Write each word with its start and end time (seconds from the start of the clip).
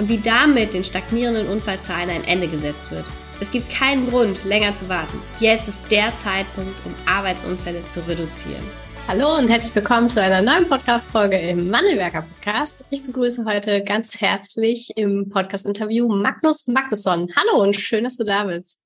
und 0.00 0.08
wie 0.08 0.16
damit 0.16 0.72
den 0.72 0.82
stagnierenden 0.82 1.46
Unfallzahlen 1.46 2.08
ein 2.08 2.24
Ende 2.24 2.48
gesetzt 2.48 2.90
wird. 2.90 3.04
Es 3.38 3.50
gibt 3.50 3.70
keinen 3.70 4.08
Grund, 4.08 4.42
länger 4.46 4.74
zu 4.74 4.88
warten. 4.88 5.20
Jetzt 5.40 5.68
ist 5.68 5.78
der 5.90 6.10
Zeitpunkt, 6.16 6.74
um 6.86 6.94
Arbeitsunfälle 7.06 7.82
zu 7.82 8.00
reduzieren. 8.08 8.62
Hallo 9.06 9.36
und 9.36 9.48
herzlich 9.48 9.74
willkommen 9.74 10.08
zu 10.08 10.22
einer 10.22 10.40
neuen 10.40 10.66
Podcast-Folge 10.66 11.36
im 11.36 11.68
Mandelwerker 11.68 12.22
Podcast. 12.22 12.82
Ich 12.88 13.04
begrüße 13.04 13.44
heute 13.44 13.84
ganz 13.84 14.18
herzlich 14.22 14.90
im 14.96 15.28
Podcast-Interview 15.28 16.08
Magnus 16.08 16.66
Magnusson. 16.66 17.30
Hallo 17.36 17.62
und 17.62 17.76
schön, 17.76 18.04
dass 18.04 18.16
du 18.16 18.24
da 18.24 18.44
bist. 18.44 18.78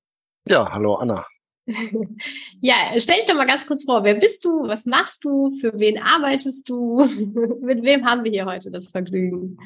Ja, 0.49 0.69
hallo 0.69 0.95
Anna. 0.95 1.25
ja, 2.59 2.75
stell 2.97 3.15
dich 3.15 3.25
doch 3.25 3.35
mal 3.35 3.47
ganz 3.47 3.65
kurz 3.65 3.85
vor. 3.85 4.03
Wer 4.03 4.15
bist 4.15 4.43
du? 4.43 4.67
Was 4.67 4.85
machst 4.85 5.23
du? 5.23 5.55
Für 5.61 5.79
wen 5.79 5.97
arbeitest 5.97 6.69
du? 6.69 7.05
Mit 7.61 7.83
wem 7.83 8.05
haben 8.05 8.25
wir 8.25 8.31
hier 8.31 8.45
heute 8.45 8.69
das 8.69 8.89
Vergnügen? 8.89 9.57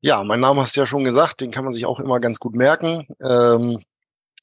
Ja, 0.00 0.22
mein 0.22 0.40
Name 0.40 0.62
hast 0.62 0.76
du 0.76 0.80
ja 0.80 0.86
schon 0.86 1.04
gesagt, 1.04 1.40
den 1.40 1.50
kann 1.50 1.64
man 1.64 1.72
sich 1.72 1.84
auch 1.86 1.98
immer 1.98 2.20
ganz 2.20 2.38
gut 2.38 2.54
merken. 2.54 3.06
Ähm, 3.20 3.82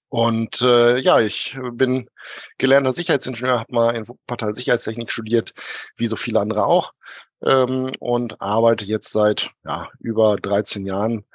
und 0.09 0.61
äh, 0.61 0.99
ja, 0.99 1.19
ich 1.21 1.57
bin 1.73 2.09
gelernter 2.57 2.91
Sicherheitsingenieur, 2.91 3.59
habe 3.59 3.73
mal 3.73 3.95
in 3.95 4.07
Wuppertal 4.07 4.55
Sicherheitstechnik 4.55 5.11
studiert, 5.11 5.53
wie 5.97 6.07
so 6.07 6.15
viele 6.15 6.39
andere 6.41 6.65
auch, 6.65 6.93
ähm, 7.43 7.87
und 7.99 8.41
arbeite 8.41 8.85
jetzt 8.85 9.11
seit 9.11 9.51
ja, 9.65 9.89
über 9.99 10.37
13 10.37 10.85
Jahren 10.85 11.25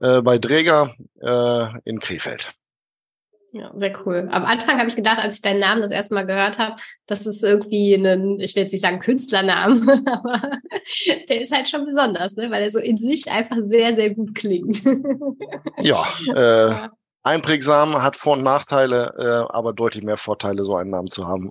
äh, 0.00 0.22
bei 0.22 0.38
Dräger 0.38 0.94
äh, 1.20 1.80
in 1.84 2.00
Krefeld. 2.00 2.52
Ja, 3.52 3.72
sehr 3.74 3.92
cool. 4.06 4.28
Am 4.30 4.44
Anfang 4.44 4.78
habe 4.78 4.88
ich 4.88 4.94
gedacht, 4.94 5.18
als 5.18 5.34
ich 5.34 5.42
deinen 5.42 5.58
Namen 5.58 5.82
das 5.82 5.90
erste 5.90 6.14
Mal 6.14 6.24
gehört 6.24 6.58
habe, 6.58 6.76
das 7.06 7.26
ist 7.26 7.42
irgendwie 7.42 7.94
ein, 7.94 8.38
ich 8.38 8.54
will 8.54 8.62
jetzt 8.62 8.72
nicht 8.72 8.82
sagen 8.82 9.00
Künstlernamen, 9.00 9.88
aber 10.06 10.58
der 11.28 11.40
ist 11.40 11.52
halt 11.52 11.66
schon 11.66 11.84
besonders, 11.84 12.36
ne? 12.36 12.50
weil 12.50 12.62
er 12.62 12.70
so 12.70 12.78
in 12.78 12.96
sich 12.96 13.30
einfach 13.30 13.58
sehr, 13.62 13.96
sehr 13.96 14.14
gut 14.14 14.36
klingt. 14.36 14.82
ja, 15.78 16.04
äh, 16.34 16.88
einprägsam, 17.24 18.00
hat 18.00 18.16
Vor- 18.16 18.34
und 18.34 18.44
Nachteile, 18.44 19.14
äh, 19.18 19.52
aber 19.52 19.72
deutlich 19.72 20.04
mehr 20.04 20.16
Vorteile, 20.16 20.64
so 20.64 20.76
einen 20.76 20.90
Namen 20.90 21.08
zu 21.08 21.26
haben. 21.26 21.50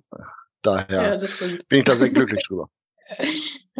Daher 0.61 1.19
ja, 1.19 1.53
bin 1.67 1.79
ich 1.79 1.85
da 1.85 1.95
sehr 1.95 2.09
glücklich 2.09 2.45
drüber. 2.47 2.69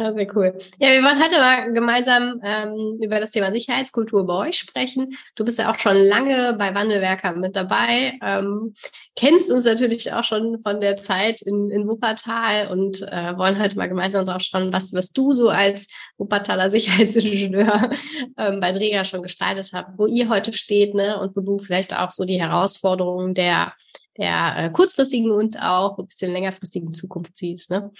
Ja, 0.00 0.14
sehr 0.14 0.34
cool. 0.34 0.58
Ja, 0.78 0.88
wir 0.88 1.02
wollen 1.02 1.22
heute 1.22 1.36
mal 1.36 1.72
gemeinsam 1.74 2.40
ähm, 2.42 2.98
über 3.02 3.20
das 3.20 3.32
Thema 3.32 3.52
Sicherheitskultur 3.52 4.26
bei 4.26 4.48
euch 4.48 4.56
sprechen. 4.56 5.08
Du 5.34 5.44
bist 5.44 5.58
ja 5.58 5.70
auch 5.70 5.78
schon 5.78 5.94
lange 5.94 6.54
bei 6.58 6.74
Wandelwerker 6.74 7.34
mit 7.34 7.54
dabei, 7.54 8.18
ähm, 8.24 8.74
kennst 9.14 9.50
uns 9.50 9.64
natürlich 9.66 10.10
auch 10.10 10.24
schon 10.24 10.62
von 10.62 10.80
der 10.80 10.96
Zeit 10.96 11.42
in, 11.42 11.68
in 11.68 11.86
Wuppertal 11.86 12.68
und 12.68 13.02
äh, 13.02 13.36
wollen 13.36 13.60
heute 13.60 13.76
mal 13.76 13.90
gemeinsam 13.90 14.24
drauf 14.24 14.40
schauen, 14.40 14.72
was, 14.72 14.94
was 14.94 15.12
du 15.12 15.32
so 15.32 15.50
als 15.50 15.88
Wuppertaler 16.16 16.70
Sicherheitsingenieur 16.70 17.90
ähm, 18.38 18.60
bei 18.60 18.72
Dräger 18.72 19.04
schon 19.04 19.22
gestaltet 19.22 19.72
habt, 19.74 19.98
wo 19.98 20.06
ihr 20.06 20.30
heute 20.30 20.54
steht, 20.54 20.94
ne, 20.94 21.20
und 21.20 21.36
wo 21.36 21.42
du 21.42 21.58
vielleicht 21.58 21.94
auch 21.94 22.10
so 22.10 22.24
die 22.24 22.40
Herausforderungen 22.40 23.34
der 23.34 23.74
der 24.20 24.54
äh, 24.56 24.70
kurzfristigen 24.70 25.30
und 25.30 25.58
auch 25.60 25.98
ein 25.98 26.06
bisschen 26.06 26.32
längerfristigen 26.32 26.92
Zukunft 26.94 27.36
siehst. 27.36 27.70
Ne? 27.70 27.90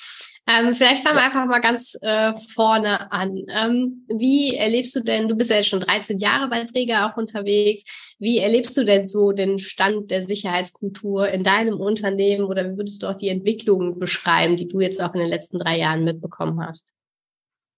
Ähm, 0.47 0.75
vielleicht 0.75 1.03
fangen 1.03 1.17
wir 1.17 1.25
einfach 1.25 1.47
mal 1.47 1.61
ganz 1.61 1.99
äh, 2.03 2.33
vorne 2.55 3.11
an. 3.11 3.45
Ähm, 3.49 4.07
wie 4.09 4.55
erlebst 4.55 4.95
du 4.95 5.01
denn, 5.01 5.29
du 5.29 5.35
bist 5.35 5.51
ja 5.51 5.57
jetzt 5.57 5.69
schon 5.69 5.81
13 5.81 6.19
Jahre 6.19 6.49
bei 6.49 6.65
Träger 6.65 7.11
auch 7.11 7.17
unterwegs, 7.17 7.85
wie 8.19 8.39
erlebst 8.39 8.77
du 8.77 8.85
denn 8.85 9.07
so 9.07 9.33
den 9.33 9.59
Stand 9.59 10.11
der 10.11 10.25
Sicherheitskultur 10.25 11.29
in 11.29 11.43
deinem 11.43 11.81
Unternehmen 11.81 12.45
oder 12.45 12.71
wie 12.71 12.77
würdest 12.77 13.03
du 13.03 13.07
auch 13.07 13.17
die 13.17 13.29
Entwicklung 13.29 13.99
beschreiben, 13.99 14.57
die 14.57 14.69
du 14.69 14.81
jetzt 14.81 15.03
auch 15.03 15.15
in 15.15 15.21
den 15.21 15.29
letzten 15.29 15.59
drei 15.59 15.79
Jahren 15.79 16.05
mitbekommen 16.05 16.65
hast? 16.65 16.93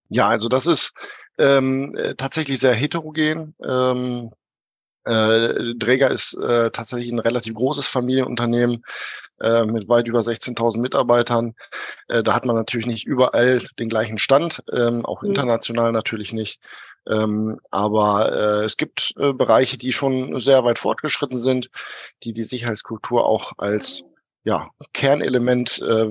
Ja, 0.08 0.28
also 0.28 0.48
das 0.48 0.66
ist 0.66 0.92
ähm, 1.38 1.96
äh, 1.96 2.14
tatsächlich 2.14 2.58
sehr 2.58 2.74
heterogen. 2.74 3.54
Ähm, 3.64 4.30
äh, 5.04 5.74
Dräger 5.76 6.10
ist 6.10 6.34
äh, 6.34 6.70
tatsächlich 6.70 7.10
ein 7.10 7.18
relativ 7.18 7.54
großes 7.54 7.88
Familienunternehmen 7.88 8.84
äh, 9.40 9.64
mit 9.64 9.88
weit 9.88 10.06
über 10.06 10.20
16.000 10.20 10.80
Mitarbeitern. 10.80 11.54
Äh, 12.08 12.22
da 12.22 12.34
hat 12.34 12.44
man 12.44 12.56
natürlich 12.56 12.86
nicht 12.86 13.06
überall 13.06 13.66
den 13.78 13.88
gleichen 13.88 14.18
Stand, 14.18 14.62
ähm, 14.72 15.04
auch 15.04 15.22
mhm. 15.22 15.30
international 15.30 15.92
natürlich 15.92 16.32
nicht. 16.32 16.60
Ähm, 17.08 17.58
aber 17.70 18.32
äh, 18.32 18.64
es 18.64 18.76
gibt 18.76 19.14
äh, 19.18 19.32
Bereiche, 19.32 19.76
die 19.78 19.92
schon 19.92 20.38
sehr 20.38 20.64
weit 20.64 20.78
fortgeschritten 20.78 21.40
sind, 21.40 21.70
die 22.22 22.32
die 22.32 22.44
Sicherheitskultur 22.44 23.26
auch 23.26 23.52
als 23.58 24.04
ja, 24.44 24.70
Kernelement 24.92 25.80
äh, 25.82 26.08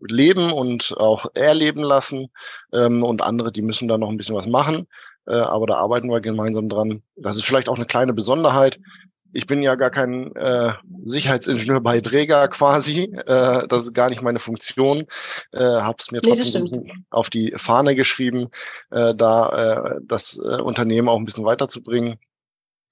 leben 0.00 0.52
und 0.52 0.96
auch 0.96 1.26
erleben 1.34 1.82
lassen 1.82 2.28
ähm, 2.72 3.04
und 3.04 3.22
andere, 3.22 3.52
die 3.52 3.62
müssen 3.62 3.88
da 3.88 3.98
noch 3.98 4.08
ein 4.08 4.16
bisschen 4.16 4.36
was 4.36 4.46
machen. 4.46 4.88
Äh, 5.28 5.34
aber 5.34 5.66
da 5.66 5.76
arbeiten 5.76 6.08
wir 6.08 6.20
gemeinsam 6.20 6.68
dran. 6.68 7.02
Das 7.16 7.36
ist 7.36 7.44
vielleicht 7.44 7.68
auch 7.68 7.76
eine 7.76 7.86
kleine 7.86 8.14
Besonderheit. 8.14 8.80
Ich 9.34 9.46
bin 9.46 9.62
ja 9.62 9.74
gar 9.74 9.90
kein 9.90 10.34
äh, 10.36 10.72
Sicherheitsingenieur 11.04 11.80
bei 11.80 12.00
Dräger 12.00 12.48
quasi. 12.48 13.12
Äh, 13.26 13.68
das 13.68 13.84
ist 13.84 13.92
gar 13.92 14.08
nicht 14.08 14.22
meine 14.22 14.38
Funktion. 14.38 15.04
Äh, 15.52 15.60
Habe 15.60 15.96
es 15.98 16.10
mir 16.10 16.22
trotzdem 16.22 16.64
nee, 16.64 16.92
auf 17.10 17.28
die 17.28 17.52
Fahne 17.56 17.94
geschrieben, 17.94 18.48
äh, 18.90 19.14
da 19.14 19.96
äh, 19.96 20.00
das 20.02 20.38
äh, 20.38 20.62
Unternehmen 20.62 21.08
auch 21.10 21.18
ein 21.18 21.26
bisschen 21.26 21.44
weiterzubringen. 21.44 22.18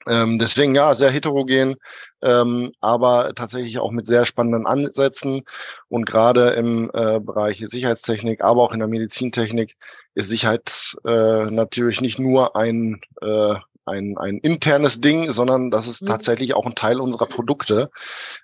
Ähm, 0.09 0.37
deswegen 0.39 0.75
ja, 0.75 0.95
sehr 0.95 1.11
heterogen, 1.11 1.77
ähm, 2.23 2.73
aber 2.81 3.33
tatsächlich 3.35 3.79
auch 3.79 3.91
mit 3.91 4.07
sehr 4.07 4.25
spannenden 4.25 4.67
Ansätzen. 4.67 5.43
Und 5.89 6.05
gerade 6.05 6.51
im 6.51 6.91
äh, 6.95 7.21
Bereich 7.21 7.63
Sicherheitstechnik, 7.65 8.43
aber 8.43 8.63
auch 8.63 8.73
in 8.73 8.79
der 8.79 8.89
Medizintechnik 8.89 9.77
ist 10.15 10.29
Sicherheit 10.29 10.97
äh, 11.05 11.45
natürlich 11.51 12.01
nicht 12.01 12.19
nur 12.19 12.57
ein, 12.57 13.01
äh, 13.21 13.55
ein, 13.85 14.17
ein 14.19 14.39
internes 14.39 15.01
Ding, 15.01 15.33
sondern 15.33 15.71
das 15.71 15.87
ist 15.87 16.03
mhm. 16.03 16.07
tatsächlich 16.07 16.55
auch 16.55 16.67
ein 16.67 16.75
Teil 16.75 17.01
unserer 17.01 17.27
Produkte, 17.27 17.91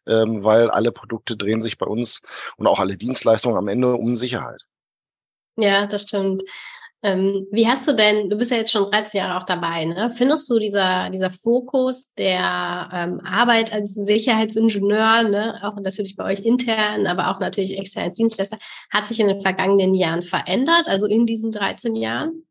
ähm, 0.07 0.45
weil 0.45 0.71
alle 0.71 0.93
Produkte 0.93 1.37
drehen 1.37 1.61
sich 1.61 1.79
bei 1.79 1.87
uns 1.87 2.23
und 2.57 2.67
auch 2.67 2.79
alle 2.79 2.97
Dienstleistungen 2.97 3.57
am 3.57 3.69
Ende 3.69 3.95
um 3.95 4.17
Sicherheit. 4.17 4.63
Ja, 5.57 5.87
das 5.87 6.03
stimmt. 6.03 6.43
Ähm, 7.05 7.49
wie 7.51 7.67
hast 7.67 7.89
du 7.89 7.95
denn, 7.95 8.31
du 8.31 8.37
bist 8.37 8.53
ja 8.53 8.59
jetzt 8.59 8.71
schon 8.71 8.89
13 8.89 9.19
Jahre 9.19 9.41
auch 9.41 9.45
dabei, 9.45 9.87
ne? 9.87 10.09
Findest 10.11 10.49
du 10.49 10.61
dieser, 10.61 11.11
dieser 11.11 11.31
Fokus 11.31 12.15
der 12.15 12.89
ähm, 12.93 13.21
Arbeit 13.25 13.73
als 13.73 13.95
Sicherheitsingenieur, 13.95 15.25
ne, 15.25 15.59
auch 15.63 15.75
natürlich 15.81 16.15
bei 16.15 16.25
euch 16.25 16.41
intern, 16.41 17.09
aber 17.09 17.31
auch 17.31 17.41
natürlich 17.41 17.77
extern 17.77 18.05
als 18.05 18.15
Dienstleister, 18.15 18.57
hat 18.91 19.09
sich 19.09 19.19
in 19.19 19.27
den 19.27 19.41
vergangenen 19.41 19.95
Jahren 19.95 20.23
verändert, 20.23 20.89
also 20.89 21.07
in 21.07 21.27
diesen 21.27 21.51
13 21.51 21.97
Jahren? 21.97 22.47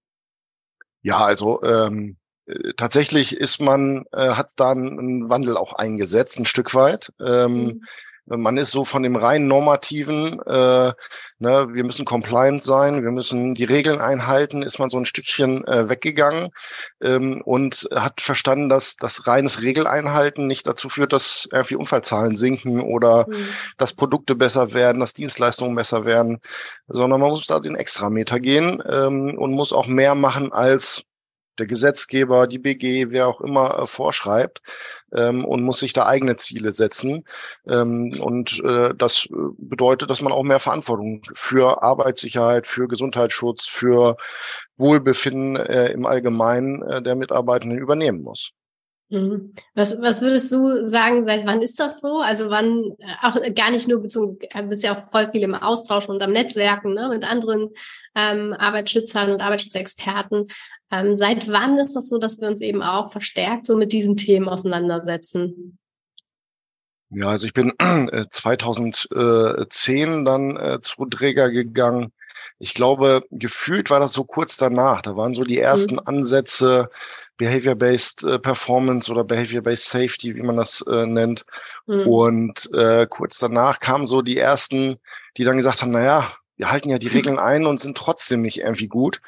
Ja, 1.01 1.23
also 1.23 1.63
ähm, 1.63 2.17
äh, 2.45 2.73
tatsächlich 2.75 3.37
ist 3.37 3.61
man, 3.61 4.03
äh, 4.11 4.31
hat 4.31 4.51
da 4.57 4.71
einen 4.71 5.29
Wandel 5.29 5.55
auch 5.55 5.71
eingesetzt, 5.71 6.37
ein 6.37 6.45
Stück 6.45 6.75
weit. 6.75 7.13
Ähm, 7.21 7.63
mhm 7.63 7.81
man 8.25 8.57
ist 8.57 8.71
so 8.71 8.85
von 8.85 9.03
dem 9.03 9.15
rein 9.15 9.47
normativen, 9.47 10.39
äh, 10.45 10.93
ne, 11.39 11.67
wir 11.73 11.83
müssen 11.83 12.05
compliant 12.05 12.63
sein, 12.63 13.03
wir 13.03 13.11
müssen 13.11 13.55
die 13.55 13.63
Regeln 13.63 13.99
einhalten, 13.99 14.61
ist 14.61 14.79
man 14.79 14.89
so 14.89 14.97
ein 14.97 15.05
Stückchen 15.05 15.67
äh, 15.67 15.89
weggegangen 15.89 16.51
ähm, 17.01 17.41
und 17.43 17.89
hat 17.93 18.21
verstanden, 18.21 18.69
dass 18.69 18.95
das 18.95 19.27
reines 19.27 19.61
Regeleinhalten 19.61 20.47
nicht 20.47 20.67
dazu 20.67 20.87
führt, 20.87 21.13
dass 21.13 21.49
irgendwie 21.51 21.75
Unfallzahlen 21.75 22.35
sinken 22.35 22.81
oder 22.81 23.27
mhm. 23.27 23.47
dass 23.77 23.93
Produkte 23.93 24.35
besser 24.35 24.73
werden, 24.73 24.99
dass 24.99 25.13
Dienstleistungen 25.13 25.75
besser 25.75 26.05
werden, 26.05 26.39
sondern 26.87 27.19
man 27.19 27.31
muss 27.31 27.47
da 27.47 27.59
den 27.59 27.75
Extrameter 27.75 28.39
gehen 28.39 28.81
ähm, 28.87 29.37
und 29.37 29.51
muss 29.51 29.73
auch 29.73 29.87
mehr 29.87 30.15
machen 30.15 30.53
als 30.53 31.03
der 31.61 31.67
Gesetzgeber, 31.67 32.47
die 32.47 32.57
BG, 32.57 33.11
wer 33.11 33.27
auch 33.27 33.39
immer 33.39 33.77
äh, 33.77 33.85
vorschreibt 33.85 34.61
ähm, 35.13 35.45
und 35.45 35.61
muss 35.61 35.79
sich 35.79 35.93
da 35.93 36.07
eigene 36.07 36.35
Ziele 36.35 36.71
setzen. 36.71 37.23
Ähm, 37.67 38.19
und 38.19 38.59
äh, 38.65 38.93
das 38.97 39.27
äh, 39.27 39.35
bedeutet, 39.59 40.09
dass 40.09 40.21
man 40.21 40.33
auch 40.33 40.43
mehr 40.43 40.59
Verantwortung 40.59 41.21
für 41.35 41.83
Arbeitssicherheit, 41.83 42.65
für 42.65 42.87
Gesundheitsschutz, 42.87 43.67
für 43.67 44.17
Wohlbefinden 44.77 45.55
äh, 45.55 45.91
im 45.91 46.07
Allgemeinen 46.07 46.81
äh, 46.81 47.01
der 47.03 47.15
Mitarbeitenden 47.15 47.77
übernehmen 47.77 48.23
muss. 48.23 48.51
Mhm. 49.11 49.53
Was, 49.75 50.01
was 50.01 50.21
würdest 50.21 50.49
du 50.53 50.87
sagen, 50.87 51.25
seit 51.25 51.45
wann 51.45 51.61
ist 51.61 51.81
das 51.81 51.99
so? 51.99 52.21
Also 52.21 52.49
wann, 52.49 52.95
äh, 52.97 53.05
auch 53.21 53.35
gar 53.53 53.69
nicht 53.69 53.89
nur 53.89 54.01
bezogen, 54.01 54.39
du 54.39 54.47
äh, 54.49 54.63
bist 54.63 54.83
ja 54.83 54.95
auch 54.95 55.11
voll 55.11 55.29
viel 55.31 55.43
im 55.43 55.53
Austausch 55.53 56.07
und 56.07 56.21
am 56.21 56.31
Netzwerken 56.31 56.93
ne, 56.93 57.09
mit 57.09 57.29
anderen 57.29 57.71
ähm, 58.15 58.53
Arbeitsschützern 58.57 59.33
und 59.33 59.41
Arbeitsschutzexperten. 59.41 60.47
Ähm, 60.91 61.13
seit 61.13 61.51
wann 61.51 61.77
ist 61.77 61.93
das 61.93 62.07
so, 62.07 62.19
dass 62.19 62.39
wir 62.39 62.47
uns 62.47 62.61
eben 62.61 62.81
auch 62.81 63.11
verstärkt 63.11 63.65
so 63.67 63.75
mit 63.75 63.91
diesen 63.91 64.15
Themen 64.15 64.47
auseinandersetzen? 64.47 65.77
Ja, 67.09 67.27
also 67.27 67.45
ich 67.45 67.53
bin 67.53 67.73
äh, 67.79 68.27
2010 68.29 70.23
dann 70.23 70.55
äh, 70.55 70.79
zu 70.79 71.05
Träger 71.05 71.51
gegangen. 71.51 72.13
Ich 72.59 72.73
glaube, 72.73 73.25
gefühlt 73.29 73.89
war 73.89 73.99
das 73.99 74.13
so 74.13 74.23
kurz 74.23 74.55
danach. 74.55 75.01
Da 75.01 75.17
waren 75.17 75.33
so 75.33 75.43
die 75.43 75.59
ersten 75.59 75.95
mhm. 75.95 76.01
Ansätze, 76.05 76.89
Behavior-Based 77.41 78.23
äh, 78.23 78.37
Performance 78.37 79.11
oder 79.11 79.23
Behavior-Based 79.23 79.89
Safety, 79.89 80.35
wie 80.35 80.43
man 80.43 80.57
das 80.57 80.85
äh, 80.87 81.07
nennt. 81.07 81.43
Mhm. 81.87 82.05
Und 82.05 82.69
äh, 82.75 83.07
kurz 83.09 83.39
danach 83.39 83.79
kamen 83.79 84.05
so 84.05 84.21
die 84.21 84.37
ersten, 84.37 84.99
die 85.37 85.43
dann 85.43 85.57
gesagt 85.57 85.81
haben, 85.81 85.89
na 85.89 86.03
ja, 86.03 86.31
wir 86.57 86.69
halten 86.69 86.91
ja 86.91 86.99
die 86.99 87.07
Regeln 87.15 87.39
ein 87.39 87.65
und 87.65 87.79
sind 87.79 87.97
trotzdem 87.97 88.43
nicht 88.43 88.59
irgendwie 88.59 88.87
gut. 88.87 89.21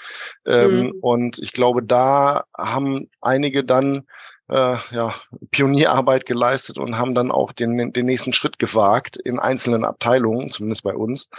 Ähm, 0.45 0.81
mhm. 0.81 0.92
Und 1.01 1.39
ich 1.39 1.54
glaube, 1.54 1.81
da 1.81 2.44
haben 2.56 3.10
einige 3.19 3.63
dann 3.63 4.06
äh, 4.48 4.77
ja, 4.92 5.15
Pionierarbeit 5.50 6.27
geleistet 6.27 6.77
und 6.77 7.00
haben 7.00 7.15
dann 7.15 7.31
auch 7.31 7.51
den, 7.51 7.94
den 7.94 8.06
nächsten 8.06 8.33
Schritt 8.33 8.60
gewagt 8.60 9.18
in 9.18 9.39
einzelnen 9.39 9.86
Abteilungen, 9.86 10.51
zumindest 10.51 10.83
bei 10.83 10.94
uns, 10.94 11.31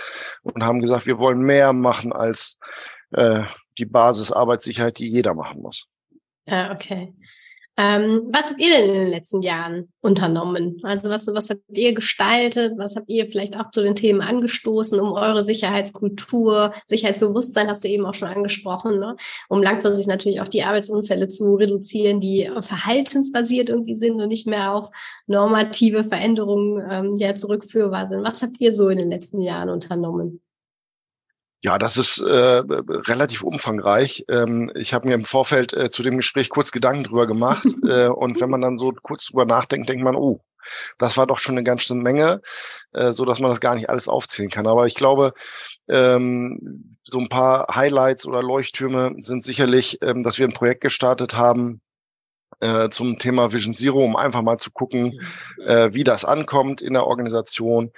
und 0.42 0.64
haben 0.64 0.80
gesagt, 0.80 1.06
wir 1.06 1.18
wollen 1.18 1.42
mehr 1.42 1.72
machen 1.72 2.12
als 2.12 2.58
äh, 3.12 3.44
die 3.78 3.86
Basisarbeitssicherheit, 3.86 4.98
die 4.98 5.08
jeder 5.08 5.34
machen 5.34 5.62
muss. 5.62 5.86
Ja, 6.46 6.72
okay. 6.72 7.14
Ähm, 7.76 8.28
was 8.30 8.50
habt 8.50 8.60
ihr 8.60 8.70
denn 8.70 8.88
in 8.88 8.94
den 8.94 9.08
letzten 9.08 9.42
Jahren 9.42 9.92
unternommen? 10.00 10.78
Also 10.84 11.10
was, 11.10 11.26
was 11.26 11.50
habt 11.50 11.62
ihr 11.70 11.92
gestaltet? 11.92 12.74
Was 12.76 12.94
habt 12.94 13.10
ihr 13.10 13.26
vielleicht 13.26 13.58
auch 13.58 13.72
zu 13.72 13.82
den 13.82 13.96
Themen 13.96 14.20
angestoßen, 14.20 15.00
um 15.00 15.12
eure 15.12 15.42
Sicherheitskultur, 15.42 16.72
Sicherheitsbewusstsein 16.86 17.66
hast 17.66 17.82
du 17.82 17.88
eben 17.88 18.06
auch 18.06 18.14
schon 18.14 18.28
angesprochen, 18.28 19.00
ne? 19.00 19.16
um 19.48 19.60
langfristig 19.60 20.06
natürlich 20.06 20.40
auch 20.40 20.46
die 20.46 20.62
Arbeitsunfälle 20.62 21.26
zu 21.26 21.56
reduzieren, 21.56 22.20
die 22.20 22.48
verhaltensbasiert 22.60 23.70
irgendwie 23.70 23.96
sind 23.96 24.20
und 24.20 24.28
nicht 24.28 24.46
mehr 24.46 24.72
auf 24.72 24.90
normative 25.26 26.04
Veränderungen 26.04 26.80
ähm, 26.88 27.16
ja 27.16 27.34
zurückführbar 27.34 28.06
sind. 28.06 28.22
Was 28.22 28.42
habt 28.42 28.60
ihr 28.60 28.72
so 28.72 28.88
in 28.88 28.98
den 28.98 29.10
letzten 29.10 29.40
Jahren 29.40 29.68
unternommen? 29.68 30.43
Ja, 31.64 31.78
das 31.78 31.96
ist 31.96 32.20
äh, 32.20 32.62
relativ 32.66 33.42
umfangreich. 33.42 34.26
Ähm, 34.28 34.70
ich 34.74 34.92
habe 34.92 35.08
mir 35.08 35.14
im 35.14 35.24
Vorfeld 35.24 35.72
äh, 35.72 35.88
zu 35.88 36.02
dem 36.02 36.16
Gespräch 36.18 36.50
kurz 36.50 36.72
Gedanken 36.72 37.04
drüber 37.04 37.26
gemacht. 37.26 37.64
äh, 37.88 38.08
und 38.08 38.38
wenn 38.42 38.50
man 38.50 38.60
dann 38.60 38.78
so 38.78 38.92
kurz 39.02 39.28
drüber 39.28 39.46
nachdenkt, 39.46 39.88
denkt 39.88 40.04
man, 40.04 40.14
oh, 40.14 40.42
das 40.98 41.16
war 41.16 41.26
doch 41.26 41.38
schon 41.38 41.54
eine 41.54 41.64
ganz 41.64 41.84
schöne 41.84 42.02
Menge, 42.02 42.42
äh, 42.92 43.12
so 43.12 43.24
dass 43.24 43.40
man 43.40 43.50
das 43.50 43.60
gar 43.60 43.76
nicht 43.76 43.88
alles 43.88 44.08
aufzählen 44.08 44.50
kann. 44.50 44.66
Aber 44.66 44.86
ich 44.86 44.94
glaube, 44.94 45.32
ähm, 45.88 46.98
so 47.02 47.18
ein 47.18 47.30
paar 47.30 47.74
Highlights 47.74 48.26
oder 48.26 48.42
Leuchttürme 48.42 49.14
sind 49.20 49.42
sicherlich, 49.42 49.98
ähm, 50.02 50.22
dass 50.22 50.38
wir 50.38 50.46
ein 50.46 50.52
Projekt 50.52 50.82
gestartet 50.82 51.34
haben, 51.34 51.80
äh, 52.64 52.88
zum 52.88 53.18
Thema 53.18 53.52
Vision 53.52 53.74
Zero, 53.74 54.02
um 54.02 54.16
einfach 54.16 54.40
mal 54.40 54.58
zu 54.58 54.70
gucken, 54.70 55.20
äh, 55.66 55.92
wie 55.92 56.02
das 56.02 56.24
ankommt 56.24 56.80
in 56.80 56.94
der 56.94 57.06
Organisation. 57.06 57.92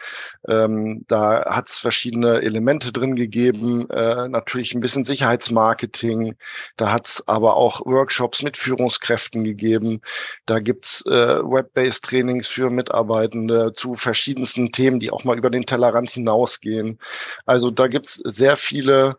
Ähm, 0.49 1.05
da 1.07 1.45
hat 1.47 1.69
es 1.69 1.79
verschiedene 1.79 2.43
Elemente 2.43 2.93
drin 2.93 3.15
gegeben, 3.15 3.89
äh, 3.91 4.27
natürlich 4.29 4.75
ein 4.75 4.81
bisschen 4.81 5.05
Sicherheitsmarketing, 5.05 6.35
da 6.77 6.91
hat 6.91 7.07
es 7.07 7.29
aber 7.29 7.57
auch 7.57 7.87
Workshops 7.87 8.43
mit 8.43 8.57
Führungskräften 8.57 9.45
gegeben, 9.45 10.01
da 10.47 10.59
gibt's 10.59 11.07
äh, 11.07 11.39
Web-based 11.43 12.05
Trainings 12.05 12.49
für 12.49 12.69
Mitarbeitende 12.69 13.73
zu 13.73 13.95
verschiedensten 13.95 14.73
Themen, 14.73 14.99
die 14.99 15.13
auch 15.13 15.23
mal 15.23 15.39
über 15.39 15.51
den 15.51 15.67
Tellerrand 15.67 16.11
hinausgehen. 16.11 16.99
Also 17.45 17.71
da 17.71 17.87
gibt's 17.87 18.17
sehr 18.25 18.57
viele 18.57 19.17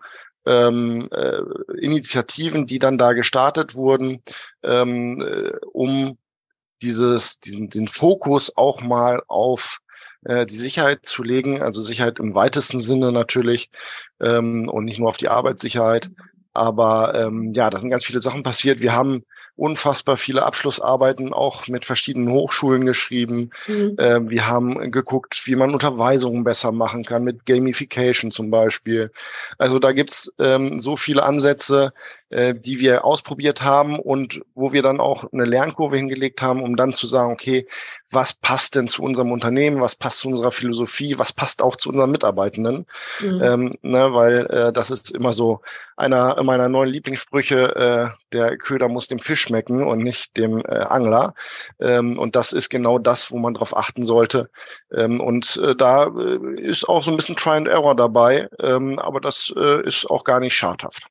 ähm, 0.47 1.09
äh, 1.11 1.41
Initiativen, 1.79 2.65
die 2.65 2.79
dann 2.79 2.97
da 2.97 3.13
gestartet 3.13 3.75
wurden, 3.75 4.23
ähm, 4.63 5.21
äh, 5.21 5.51
um 5.73 6.17
dieses, 6.81 7.39
diesen, 7.39 7.69
den 7.69 7.88
Fokus 7.88 8.55
auch 8.55 8.81
mal 8.81 9.21
auf 9.27 9.79
äh, 10.25 10.45
die 10.45 10.57
Sicherheit 10.57 11.05
zu 11.05 11.23
legen, 11.23 11.61
also 11.61 11.81
Sicherheit 11.81 12.19
im 12.19 12.33
weitesten 12.35 12.79
Sinne 12.79 13.11
natürlich 13.11 13.69
ähm, 14.21 14.69
und 14.69 14.85
nicht 14.85 14.99
nur 14.99 15.09
auf 15.09 15.17
die 15.17 15.29
Arbeitssicherheit. 15.29 16.09
Aber 16.53 17.13
ähm, 17.15 17.53
ja, 17.53 17.69
da 17.69 17.79
sind 17.79 17.89
ganz 17.89 18.05
viele 18.05 18.21
Sachen 18.21 18.44
passiert. 18.44 18.81
Wir 18.81 18.94
haben 18.94 19.23
unfassbar 19.57 20.18
viele 20.18 20.44
Abschlussarbeiten 20.44 21.33
auch 21.33 21.68
mit 21.68 21.83
verschiedenen 21.83 22.31
Hochschulen 22.31 22.86
geschrieben. 22.86 23.50
Mhm. 23.68 23.95
Ähm, 24.00 24.30
wir 24.30 24.48
haben 24.48 24.92
geguckt, 24.92 25.42
wie 25.45 25.56
man 25.56 25.74
Unterweisungen 25.74 26.44
besser 26.44 26.71
machen 26.71 27.04
kann, 27.04 27.24
mit 27.24 27.45
Gamification 27.45 28.31
zum 28.31 28.51
Beispiel. 28.51 29.12
Also 29.57 29.80
da 29.80 29.92
gibt's 29.92 30.31
ähm, 30.39 30.80
so 30.80 30.95
viele 30.95 31.24
Ansätze, 31.24 31.92
äh, 32.29 32.53
die 32.53 32.79
wir 32.79 33.06
ausprobiert 33.06 33.63
haben 33.63 34.00
und 34.00 34.41
wo 34.53 34.74
wir 34.74 34.81
dann 34.81 35.00
auch 35.00 35.31
eine 35.31 35.45
Lernkurve 35.45 35.97
hingelegt 35.97 36.41
haben, 36.41 36.62
um 36.62 36.75
dann 36.75 36.94
zu 36.94 37.07
sagen, 37.07 37.31
okay, 37.31 37.68
was 38.12 38.33
passt 38.33 38.75
denn 38.75 38.88
zu 38.88 39.03
unserem 39.03 39.31
Unternehmen, 39.31 39.81
was 39.81 39.95
passt 39.95 40.19
zu 40.19 40.29
unserer 40.29 40.51
Philosophie, 40.51 41.18
was 41.18 41.33
passt 41.33 41.62
auch 41.62 41.75
zu 41.75 41.89
unseren 41.89 42.12
Mitarbeitenden, 42.12 42.85
mhm. 43.21 43.41
ähm, 43.44 43.77
ne, 43.81 44.13
weil 44.13 44.45
äh, 44.47 44.74
das 44.74 44.91
ist 44.91 45.12
immer 45.12 45.33
so 45.33 45.62
einer 45.97 46.41
meiner 46.44 46.69
neuen 46.69 46.89
Lieblingssprüche, 46.89 47.75
äh, 47.75 48.09
der 48.31 48.57
Köder 48.57 48.88
muss 48.88 49.07
dem 49.07 49.19
Fisch 49.19 49.41
schmecken 49.41 49.85
und 49.85 50.00
nicht 50.00 50.38
dem 50.38 50.59
äh, 50.59 50.80
Angler. 50.80 51.33
Ähm, 51.80 52.18
und 52.19 52.35
das 52.35 52.53
ist 52.53 52.69
genau 52.69 53.00
das, 53.00 53.31
wo 53.31 53.38
man 53.38 53.53
darauf 53.53 53.75
achten 53.75 54.06
sollte. 54.06 54.50
Ähm, 54.94 55.19
und 55.19 55.57
äh, 55.57 55.75
da 55.75 56.06
äh, 56.07 56.62
ist 56.62 56.88
auch 56.88 57.03
so 57.03 57.12
ein 57.12 57.18
bisschen 57.18 57.35
Try 57.35 57.51
and 57.51 57.68
Error 57.68 57.95
dabei, 57.95 58.47
ähm, 58.62 59.00
aber 59.00 59.19
das 59.19 59.53
äh, 59.57 59.85
ist 59.85 60.09
auch 60.09 60.23
gar 60.23 60.39
nicht 60.39 60.56
schadhaft. 60.56 61.07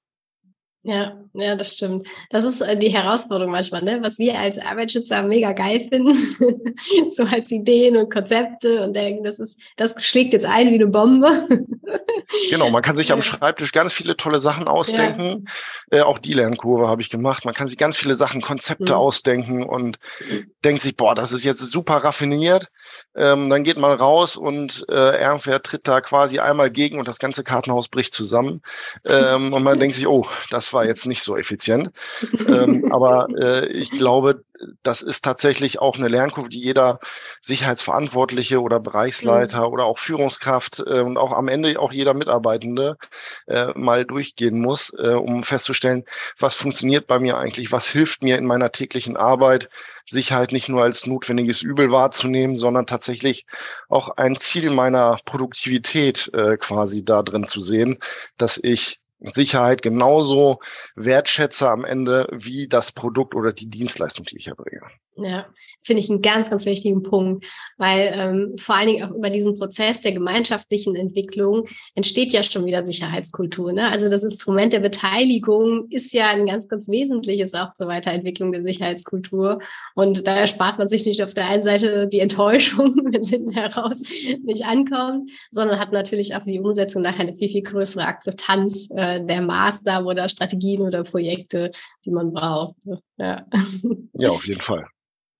Ja, 0.89 1.17
ja, 1.35 1.57
das 1.57 1.73
stimmt. 1.73 2.07
Das 2.31 2.45
ist 2.45 2.61
äh, 2.61 2.77
die 2.77 2.91
Herausforderung 2.91 3.51
manchmal, 3.51 3.83
ne? 3.83 3.99
was 4.03 4.21
wir 4.21 4.39
als 4.39 4.57
Arbeitsschützer 4.57 5.25
mega 5.25 5.51
geil 5.51 5.81
finden, 5.81 6.15
so 7.11 7.25
als 7.25 7.51
Ideen 7.51 7.97
und 7.97 8.13
Konzepte 8.13 8.85
und 8.85 8.95
denken, 8.95 9.25
das 9.25 9.41
ist, 9.41 9.59
das 9.77 9.97
schlägt 9.99 10.33
jetzt 10.33 10.47
ein 10.47 10.71
wie 10.71 10.77
eine 10.77 10.87
Bombe. 10.87 11.49
genau, 12.51 12.71
man 12.71 12.85
kann 12.85 12.97
sich 12.97 13.11
am 13.11 13.21
Schreibtisch 13.21 13.73
ganz 13.73 13.93
viele 13.93 14.17
tolle 14.17 14.39
Sachen 14.39 14.69
ausdenken. 14.69 15.49
Ja. 15.91 15.99
Äh, 15.99 16.03
auch 16.03 16.21
die 16.21 16.35
Lernkurve 16.35 16.87
habe 16.87 17.03
ich 17.03 17.11
gemacht. 17.11 17.45
Man 17.45 17.55
kann 17.55 17.67
sich 17.67 17.79
ganz 17.79 17.97
viele 17.97 18.15
Sachen, 18.15 18.41
Konzepte 18.41 18.93
mhm. 18.93 18.99
ausdenken 18.99 19.65
und 19.65 19.99
mhm. 20.21 20.53
denkt 20.65 20.83
sich, 20.83 20.97
boah, 20.97 21.17
das 21.17 21.33
ist 21.33 21.43
jetzt 21.43 21.59
super 21.59 21.97
raffiniert. 21.97 22.71
Ähm, 23.15 23.49
dann 23.49 23.65
geht 23.65 23.79
man 23.79 23.99
raus 23.99 24.37
und 24.37 24.85
äh, 24.89 25.23
irgendwer 25.23 25.63
tritt 25.63 25.89
da 25.89 26.01
quasi 26.01 26.39
einmal 26.39 26.71
gegen 26.71 26.99
und 26.99 27.09
das 27.09 27.19
ganze 27.19 27.45
Kartenhaus 27.45 27.89
bricht 27.89 28.13
zusammen. 28.13 28.63
Ähm, 29.05 29.53
und 29.53 29.63
man 29.63 29.79
denkt 29.79 29.97
sich, 29.97 30.07
oh, 30.07 30.27
das 30.51 30.73
war 30.73 30.85
jetzt 30.85 31.07
nicht 31.07 31.23
so 31.23 31.37
effizient. 31.37 31.91
ähm, 32.49 32.89
aber 32.93 33.29
äh, 33.39 33.69
ich 33.69 33.91
glaube, 33.91 34.43
das 34.83 35.03
ist 35.03 35.25
tatsächlich 35.25 35.81
auch 35.81 35.97
eine 35.97 36.09
Lernkurve, 36.09 36.49
die 36.49 36.61
jeder 36.61 37.01
Sicherheitsverantwortliche 37.43 38.61
oder 38.61 38.81
Bereichsleiter 38.81 39.67
mhm. 39.67 39.73
oder 39.73 39.85
auch 39.85 39.99
Führungskraft 39.99 40.81
äh, 40.81 41.01
und 41.01 41.19
auch 41.19 41.33
am 41.33 41.49
Ende 41.49 41.79
auch 41.81 41.93
jeder 41.93 42.15
Mitarbeitende 42.15 42.97
äh, 43.47 43.67
mal 43.75 44.05
durchgehen 44.05 44.61
muss, 44.61 44.93
äh, 44.99 45.11
um 45.11 45.43
festzustellen, 45.43 46.05
was 46.39 46.55
funktioniert 46.55 47.07
bei 47.07 47.19
mir 47.19 47.37
eigentlich, 47.37 47.73
was 47.73 47.89
hilft 47.89 48.23
mir 48.23 48.39
in 48.39 48.47
meiner 48.47 48.73
täglichen 48.73 49.17
Arbeit, 49.17 49.69
Sicherheit 50.09 50.53
nicht 50.53 50.69
nur 50.69 50.83
als 50.83 51.07
notwendiges 51.07 51.63
Übel 51.63 51.91
wahrzunehmen, 51.91 52.57
sondern 52.57 52.87
tatsächlich 52.87 53.45
auch 53.89 54.11
ein 54.11 54.37
Ziel 54.37 54.71
meiner 54.71 55.19
Produktivität 55.25 56.31
äh, 56.33 56.57
quasi 56.57 57.05
da 57.05 57.23
drin 57.23 57.47
zu 57.47 57.61
sehen, 57.61 57.99
dass 58.37 58.59
ich 58.63 59.01
Sicherheit 59.21 59.83
genauso 59.83 60.61
wertschätze 60.95 61.69
am 61.69 61.85
Ende 61.85 62.27
wie 62.33 62.69
das 62.69 62.93
Produkt 62.93 63.35
oder 63.35 63.53
die 63.53 63.69
Dienstleistung, 63.69 64.25
die 64.27 64.37
ich 64.37 64.49
erbringe. 64.49 64.83
Ja, 65.19 65.47
finde 65.83 66.03
ich 66.03 66.11
einen 66.11 66.21
ganz, 66.21 66.51
ganz 66.51 66.67
wichtigen 66.67 67.03
Punkt, 67.03 67.47
weil 67.79 68.13
ähm, 68.15 68.57
vor 68.59 68.75
allen 68.75 68.89
Dingen 68.89 69.05
auch 69.05 69.17
über 69.17 69.31
diesen 69.31 69.57
Prozess 69.57 70.03
der 70.03 70.13
gemeinschaftlichen 70.13 70.95
Entwicklung 70.95 71.67
entsteht 71.95 72.33
ja 72.33 72.43
schon 72.43 72.67
wieder 72.67 72.85
Sicherheitskultur. 72.85 73.73
Ne? 73.73 73.91
Also 73.91 74.11
das 74.11 74.25
Instrument 74.25 74.75
der 74.75 74.81
Beteiligung 74.81 75.87
ist 75.89 76.13
ja 76.13 76.29
ein 76.29 76.45
ganz, 76.45 76.69
ganz 76.69 76.91
wesentliches 76.91 77.55
auch 77.55 77.73
zur 77.73 77.89
Weiterentwicklung 77.89 78.53
der 78.53 78.63
Sicherheitskultur. 78.63 79.61
Und 79.95 80.27
da 80.27 80.37
erspart 80.37 80.77
man 80.77 80.89
sich 80.89 81.07
nicht 81.07 81.23
auf 81.23 81.33
der 81.33 81.47
einen 81.47 81.63
Seite 81.63 82.09
die 82.09 82.21
Enttäuschung, 82.21 82.97
wenn 83.05 83.23
es 83.23 83.31
hinten 83.31 83.53
heraus 83.53 84.03
nicht 84.45 84.67
ankommt, 84.67 85.31
sondern 85.51 85.81
hat 85.81 85.93
natürlich 85.93 86.35
auch 86.35 86.45
die 86.45 86.61
Umsetzung 86.61 87.01
nachher 87.01 87.21
eine 87.21 87.37
viel, 87.37 87.49
viel 87.49 87.63
größere 87.63 88.05
Akzeptanz 88.05 88.91
äh, 88.95 89.06
der 89.21 89.43
Maßnahmen 89.43 90.07
oder 90.07 90.29
Strategien 90.29 90.83
oder 90.83 91.05
Projekte, 91.05 91.71
die 92.05 92.11
man 92.11 92.33
braucht. 92.33 92.77
Ja, 93.17 93.47
ja 94.13 94.29
auf 94.29 94.47
jeden 94.47 94.61
Fall. 94.61 94.87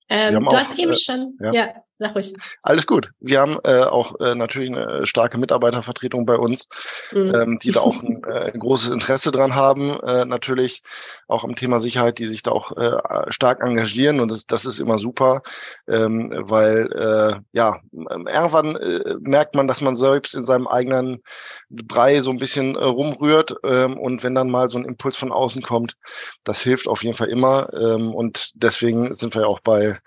Ähm, 0.09 0.41
du 0.41 0.47
auch, 0.47 0.57
hast 0.57 0.79
eben 0.79 0.93
äh, 0.93 0.95
schon, 0.95 1.37
ja. 1.41 1.53
ja. 1.53 1.75
Sag 1.99 2.15
ruhig. 2.15 2.35
Alles 2.63 2.87
gut. 2.87 3.11
Wir 3.21 3.41
haben 3.41 3.59
äh, 3.65 3.85
auch 3.85 4.21
äh, 4.21 4.35
natürlich 4.35 4.71
eine 4.71 5.07
starke 5.07 5.39
Mitarbeitervertretung 5.39 6.27
bei 6.27 6.37
uns, 6.37 6.69
mhm. 7.11 7.35
ähm, 7.35 7.59
die 7.63 7.71
da 7.71 7.81
auch 7.81 8.03
ein, 8.03 8.23
äh, 8.25 8.53
ein, 8.53 8.61
großes 8.61 8.91
Interesse 8.91 9.33
dran 9.33 9.55
haben, 9.55 9.99
äh, 10.01 10.27
natürlich 10.27 10.83
auch 11.27 11.43
am 11.43 11.55
Thema 11.55 11.79
Sicherheit, 11.79 12.19
die 12.19 12.27
sich 12.27 12.43
da 12.43 12.51
auch 12.51 12.77
äh, 12.77 12.93
stark 13.29 13.63
engagieren 13.63 14.21
und 14.21 14.31
das, 14.31 14.47
das 14.47 14.67
ist 14.67 14.79
immer 14.79 14.99
super, 14.99 15.43
ähm, 15.89 16.33
weil 16.37 16.93
äh, 16.93 17.41
ja 17.53 17.81
irgendwann 17.93 18.77
äh, 18.77 19.15
merkt 19.21 19.55
man, 19.55 19.67
dass 19.67 19.81
man 19.81 19.97
selbst 19.97 20.35
in 20.35 20.43
seinem 20.43 20.67
eigenen 20.67 21.23
Brei 21.71 22.21
so 22.21 22.31
ein 22.31 22.39
bisschen 22.39 22.77
äh, 22.77 22.85
rumrührt 22.85 23.55
ähm, 23.65 23.97
und 23.97 24.23
wenn 24.23 24.35
dann 24.35 24.51
mal 24.51 24.69
so 24.69 24.79
ein 24.79 24.85
Impuls 24.85 25.17
von 25.17 25.33
außen 25.33 25.63
kommt, 25.63 25.97
das 26.45 26.61
hilft 26.61 26.89
auf 26.89 27.03
jeden 27.03 27.17
Fall 27.17 27.29
immer 27.29 27.73
ähm, 27.73 28.15
und 28.15 28.51
deswegen 28.55 29.15
sind 29.15 29.35
wir 29.35 29.43
ja 29.43 29.49
auch 29.49 29.61
bei 29.61 29.99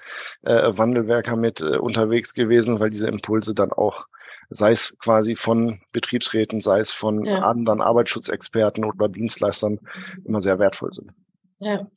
äh, 0.44 0.78
Wandelwerker 0.78 1.36
mit 1.36 1.62
äh, 1.62 1.79
unterwegs 1.80 2.34
gewesen, 2.34 2.80
weil 2.80 2.90
diese 2.90 3.08
Impulse 3.08 3.54
dann 3.54 3.72
auch 3.72 4.06
sei 4.50 4.72
es 4.72 4.98
quasi 5.00 5.36
von 5.36 5.80
Betriebsräten, 5.92 6.62
sei 6.62 6.80
es 6.80 6.92
von 6.92 7.24
ja. 7.24 7.42
anderen 7.42 7.82
Arbeitsschutzexperten 7.82 8.84
oder 8.84 9.08
Dienstleistern 9.08 9.80
immer 10.26 10.42
sehr 10.42 10.60
wertvoll 10.60 10.94
sind. 10.94 11.12
Ja. 11.60 11.88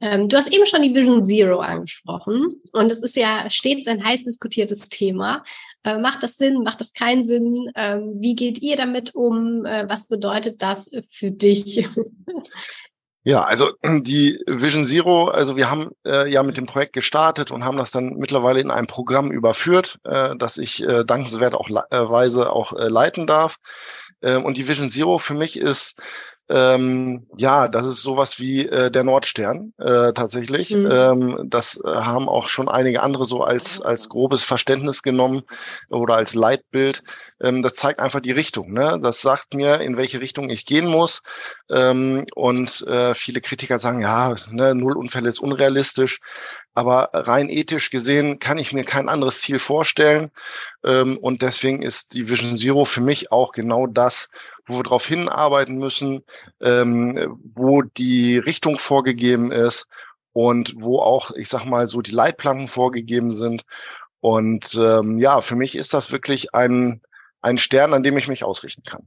Ähm, 0.00 0.28
du 0.28 0.36
hast 0.36 0.52
eben 0.52 0.66
schon 0.66 0.82
die 0.82 0.94
Vision 0.94 1.24
Zero 1.24 1.60
angesprochen 1.60 2.60
und 2.72 2.90
es 2.90 3.00
ist 3.00 3.16
ja 3.16 3.48
stets 3.48 3.86
ein 3.86 4.04
heiß 4.04 4.24
diskutiertes 4.24 4.88
Thema. 4.88 5.44
Äh, 5.84 5.98
macht 5.98 6.24
das 6.24 6.36
Sinn? 6.36 6.64
Macht 6.64 6.80
das 6.80 6.92
keinen 6.92 7.22
Sinn? 7.22 7.70
Ähm, 7.76 8.14
wie 8.18 8.34
geht 8.34 8.60
ihr 8.60 8.76
damit 8.76 9.14
um? 9.14 9.64
Äh, 9.64 9.88
was 9.88 10.08
bedeutet 10.08 10.62
das 10.62 10.90
für 11.08 11.30
dich? 11.30 11.88
Ja, 13.24 13.42
also 13.42 13.72
die 13.82 14.38
Vision 14.46 14.84
Zero, 14.84 15.28
also 15.28 15.56
wir 15.56 15.70
haben 15.70 15.90
äh, 16.04 16.30
ja 16.30 16.42
mit 16.42 16.58
dem 16.58 16.66
Projekt 16.66 16.92
gestartet 16.92 17.50
und 17.50 17.64
haben 17.64 17.78
das 17.78 17.90
dann 17.90 18.16
mittlerweile 18.16 18.60
in 18.60 18.70
ein 18.70 18.86
Programm 18.86 19.32
überführt, 19.32 19.98
äh, 20.04 20.36
das 20.36 20.58
ich 20.58 20.82
äh, 20.82 21.04
dankenswert 21.04 21.54
auch 21.54 21.68
äh, 21.70 22.10
weise 22.10 22.50
auch 22.50 22.74
äh, 22.74 22.88
leiten 22.88 23.26
darf. 23.26 23.56
Äh, 24.20 24.36
und 24.36 24.58
die 24.58 24.68
Vision 24.68 24.90
Zero 24.90 25.18
für 25.18 25.34
mich 25.34 25.58
ist 25.58 25.98
ähm, 26.48 27.26
ja, 27.38 27.68
das 27.68 27.86
ist 27.86 28.02
sowas 28.02 28.38
wie 28.38 28.68
äh, 28.68 28.90
der 28.90 29.02
Nordstern 29.02 29.72
äh, 29.78 30.12
tatsächlich. 30.12 30.74
Mhm. 30.74 30.90
Ähm, 30.90 31.46
das 31.46 31.80
äh, 31.82 31.88
haben 31.88 32.28
auch 32.28 32.48
schon 32.48 32.68
einige 32.68 33.02
andere 33.02 33.24
so 33.24 33.42
als 33.42 33.80
als 33.80 34.10
grobes 34.10 34.44
Verständnis 34.44 35.02
genommen 35.02 35.44
oder 35.88 36.16
als 36.16 36.34
Leitbild. 36.34 37.02
Ähm, 37.40 37.62
das 37.62 37.74
zeigt 37.74 37.98
einfach 37.98 38.20
die 38.20 38.32
Richtung. 38.32 38.72
Ne? 38.72 38.98
Das 39.02 39.22
sagt 39.22 39.54
mir, 39.54 39.80
in 39.80 39.96
welche 39.96 40.20
Richtung 40.20 40.50
ich 40.50 40.66
gehen 40.66 40.86
muss. 40.86 41.22
Ähm, 41.70 42.26
und 42.34 42.86
äh, 42.86 43.14
viele 43.14 43.40
Kritiker 43.40 43.78
sagen, 43.78 44.02
ja, 44.02 44.34
ne, 44.50 44.74
null 44.74 44.96
Unfälle 44.96 45.28
ist 45.28 45.40
unrealistisch. 45.40 46.20
Aber 46.74 47.10
rein 47.12 47.48
ethisch 47.48 47.90
gesehen 47.90 48.40
kann 48.40 48.58
ich 48.58 48.72
mir 48.72 48.84
kein 48.84 49.08
anderes 49.08 49.40
Ziel 49.40 49.58
vorstellen. 49.60 50.30
Ähm, 50.84 51.16
und 51.18 51.42
deswegen 51.42 51.82
ist 51.82 52.14
die 52.14 52.28
Vision 52.28 52.56
Zero 52.56 52.84
für 52.84 53.00
mich 53.00 53.30
auch 53.32 53.52
genau 53.52 53.86
das, 53.86 54.28
wo 54.66 54.76
wir 54.76 54.82
darauf 54.82 55.06
hinarbeiten 55.06 55.76
müssen, 55.76 56.22
ähm, 56.60 57.38
wo 57.54 57.82
die 57.82 58.38
Richtung 58.38 58.78
vorgegeben 58.78 59.52
ist 59.52 59.86
und 60.32 60.74
wo 60.76 60.98
auch, 61.00 61.30
ich 61.32 61.48
sag 61.48 61.64
mal, 61.64 61.86
so 61.86 62.02
die 62.02 62.10
Leitplanken 62.10 62.68
vorgegeben 62.68 63.32
sind. 63.32 63.64
Und 64.20 64.74
ähm, 64.74 65.18
ja, 65.18 65.40
für 65.40 65.56
mich 65.56 65.76
ist 65.76 65.94
das 65.94 66.10
wirklich 66.10 66.54
ein, 66.54 67.02
ein 67.42 67.58
Stern, 67.58 67.92
an 67.92 68.02
dem 68.02 68.16
ich 68.16 68.28
mich 68.28 68.42
ausrichten 68.42 68.82
kann. 68.84 69.06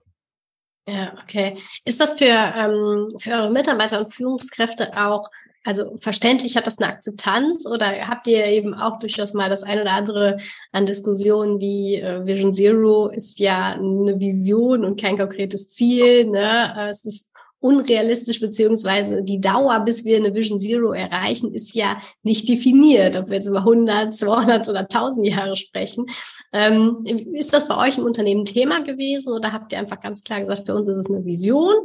Ja, 0.87 1.13
okay. 1.21 1.57
Ist 1.83 1.99
das 1.99 2.17
für, 2.17 2.25
ähm, 2.25 3.09
für 3.19 3.31
eure 3.31 3.51
Mitarbeiter 3.51 3.99
und 3.99 4.13
Führungskräfte 4.13 4.91
auch 4.95 5.29
also 5.67 5.97
verständlich 5.99 6.55
hat 6.55 6.65
das 6.65 6.77
eine 6.77 6.87
Akzeptanz 6.87 7.65
oder 7.65 8.07
habt 8.07 8.25
ihr 8.27 8.45
eben 8.45 8.73
auch 8.73 8.99
durchaus 8.99 9.33
mal 9.33 9.49
das 9.49 9.63
eine 9.63 9.81
oder 9.81 9.91
andere 9.91 10.37
an 10.71 10.85
Diskussionen 10.85 11.59
wie 11.59 11.95
äh, 11.95 12.25
Vision 12.25 12.53
Zero 12.53 13.09
ist 13.09 13.37
ja 13.39 13.73
eine 13.73 14.17
Vision 14.17 14.85
und 14.85 14.99
kein 14.99 15.17
konkretes 15.17 15.67
Ziel. 15.67 16.29
Ne? 16.29 16.73
Äh, 16.77 16.89
es 16.89 17.03
ist 17.03 17.29
unrealistisch, 17.59 18.39
beziehungsweise 18.39 19.23
die 19.23 19.41
Dauer, 19.41 19.81
bis 19.81 20.05
wir 20.05 20.15
eine 20.15 20.33
Vision 20.33 20.57
Zero 20.57 20.93
erreichen, 20.93 21.53
ist 21.53 21.75
ja 21.75 21.97
nicht 22.23 22.47
definiert, 22.47 23.17
ob 23.17 23.27
wir 23.27 23.35
jetzt 23.35 23.47
über 23.47 23.59
100, 23.59 24.13
200 24.13 24.69
oder 24.69 24.81
1000 24.81 25.27
Jahre 25.27 25.57
sprechen. 25.57 26.05
Ähm, 26.53 27.03
ist 27.33 27.53
das 27.53 27.67
bei 27.67 27.75
euch 27.75 27.97
im 27.97 28.05
Unternehmen 28.05 28.45
Thema 28.45 28.83
gewesen 28.83 29.33
oder 29.33 29.51
habt 29.51 29.73
ihr 29.73 29.79
einfach 29.79 29.99
ganz 29.99 30.23
klar 30.23 30.39
gesagt, 30.39 30.65
für 30.65 30.75
uns 30.75 30.87
ist 30.87 30.95
es 30.95 31.07
eine 31.07 31.25
Vision 31.25 31.75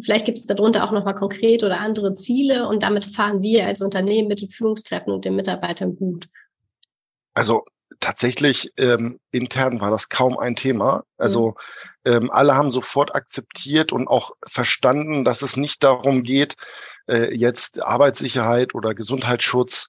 Vielleicht 0.00 0.26
gibt 0.26 0.38
es 0.38 0.46
darunter 0.46 0.84
auch 0.84 0.92
nochmal 0.92 1.14
konkret 1.14 1.62
oder 1.62 1.80
andere 1.80 2.12
Ziele 2.14 2.68
und 2.68 2.82
damit 2.82 3.04
fahren 3.04 3.42
wir 3.42 3.66
als 3.66 3.80
Unternehmen 3.80 4.28
mit 4.28 4.42
den 4.42 4.50
Führungskräften 4.50 5.12
und 5.12 5.24
den 5.24 5.36
Mitarbeitern 5.36 5.96
gut. 5.96 6.28
Also 7.32 7.64
tatsächlich 8.00 8.72
ähm, 8.76 9.20
intern 9.30 9.80
war 9.80 9.90
das 9.90 10.08
kaum 10.08 10.38
ein 10.38 10.56
Thema. 10.56 11.04
Also 11.16 11.54
mhm. 12.04 12.12
ähm, 12.12 12.30
alle 12.30 12.54
haben 12.54 12.70
sofort 12.70 13.14
akzeptiert 13.14 13.92
und 13.92 14.08
auch 14.08 14.32
verstanden, 14.46 15.24
dass 15.24 15.42
es 15.42 15.56
nicht 15.56 15.82
darum 15.82 16.22
geht, 16.22 16.56
äh, 17.08 17.34
jetzt 17.34 17.82
Arbeitssicherheit 17.82 18.74
oder 18.74 18.94
Gesundheitsschutz 18.94 19.88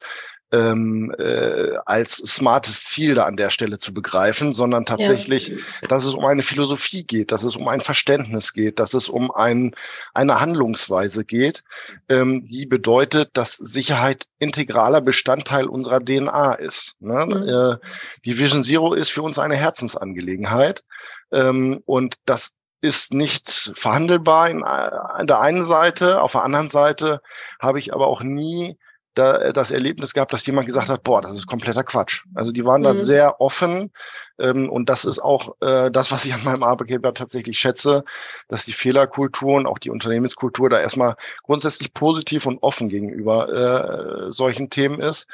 ähm, 0.52 1.14
äh, 1.18 1.76
als 1.86 2.18
smartes 2.18 2.86
Ziel 2.86 3.16
da 3.16 3.26
an 3.26 3.36
der 3.36 3.50
Stelle 3.50 3.78
zu 3.78 3.94
begreifen, 3.94 4.54
sondern 4.54 4.86
tatsächlich, 4.86 5.50
ja. 5.50 5.88
dass 5.90 6.06
es 6.06 6.14
um 6.14 6.24
eine 6.24 6.42
Philosophie 6.42 7.04
geht, 7.04 7.32
dass 7.32 7.44
es 7.44 7.56
um 7.56 7.68
ein 7.68 7.82
Verständnis 7.82 8.54
geht, 8.54 8.80
dass 8.80 8.94
es 8.94 9.10
um 9.10 9.30
ein, 9.32 9.76
eine 10.14 10.40
Handlungsweise 10.40 11.26
geht, 11.26 11.64
ähm, 12.08 12.46
die 12.46 12.66
bedeutet, 12.66 13.32
dass 13.34 13.56
Sicherheit 13.56 14.26
integraler 14.40 15.02
Bestandteil 15.02 15.66
unserer 15.66 16.00
DNA 16.00 16.54
ist. 16.54 16.96
Ne? 17.00 17.26
Mhm. 17.26 17.48
Äh, 17.48 17.88
die 18.24 18.40
Vision 18.40 18.64
Zero 18.64 18.94
ist 18.94 19.10
für 19.10 19.24
uns 19.24 19.40
eine 19.40 19.58
Herzensangelegenheit 19.58 20.84
ähm, 21.32 21.82
und 21.86 22.16
das 22.26 22.54
ist 22.80 23.14
nicht 23.14 23.72
verhandelbar 23.74 24.50
in, 24.50 24.64
an 24.64 25.28
der 25.28 25.40
einen 25.40 25.64
Seite. 25.64 26.22
Auf 26.22 26.34
der 26.34 26.44
anderen 26.44 26.70
Seite 26.70 27.22
habe 27.60 27.80
ich 27.80 27.94
aber 27.94 28.08
auch 28.08 28.22
nie 28.22 28.78
da, 29.18 29.38
äh, 29.38 29.54
das 29.54 29.72
Erlebnis 29.72 30.14
gehabt, 30.14 30.34
dass 30.34 30.46
jemand 30.46 30.68
gesagt 30.68 30.90
hat, 30.90 31.04
boah, 31.04 31.22
das 31.22 31.36
ist 31.36 31.48
kompletter 31.48 31.84
Quatsch. 31.84 32.24
Also 32.36 32.52
die 32.52 32.66
waren 32.66 32.82
mhm. 32.82 32.86
da 32.86 32.96
sehr 32.96 33.42
offen 33.42 33.92
ähm, 34.40 34.70
und 34.70 34.90
das 34.90 35.06
ist 35.06 35.20
auch 35.20 35.56
äh, 35.62 35.90
das, 35.92 36.12
was 36.12 36.26
ich 36.26 36.34
an 36.34 36.44
meinem 36.44 36.64
Arbeitgeber 36.64 37.14
tatsächlich 37.14 37.58
schätze, 37.58 38.04
dass 38.48 38.66
die 38.66 38.74
Fehlerkultur 38.74 39.56
und 39.56 39.66
auch 39.66 39.80
die 39.80 39.90
Unternehmenskultur 39.90 40.70
da 40.70 40.80
erstmal 40.80 41.16
grundsätzlich 41.44 41.94
positiv 41.94 42.46
und 42.46 42.62
offen 42.62 42.90
gegenüber 42.90 44.28
äh, 44.28 44.32
solchen 44.32 44.70
Themen 44.70 45.02
ist. 45.02 45.28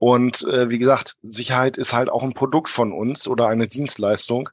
Und 0.00 0.44
äh, 0.48 0.70
wie 0.70 0.78
gesagt, 0.78 1.16
Sicherheit 1.22 1.76
ist 1.76 1.92
halt 1.92 2.08
auch 2.08 2.22
ein 2.22 2.32
Produkt 2.32 2.70
von 2.70 2.90
uns 2.90 3.28
oder 3.28 3.48
eine 3.48 3.68
Dienstleistung. 3.68 4.48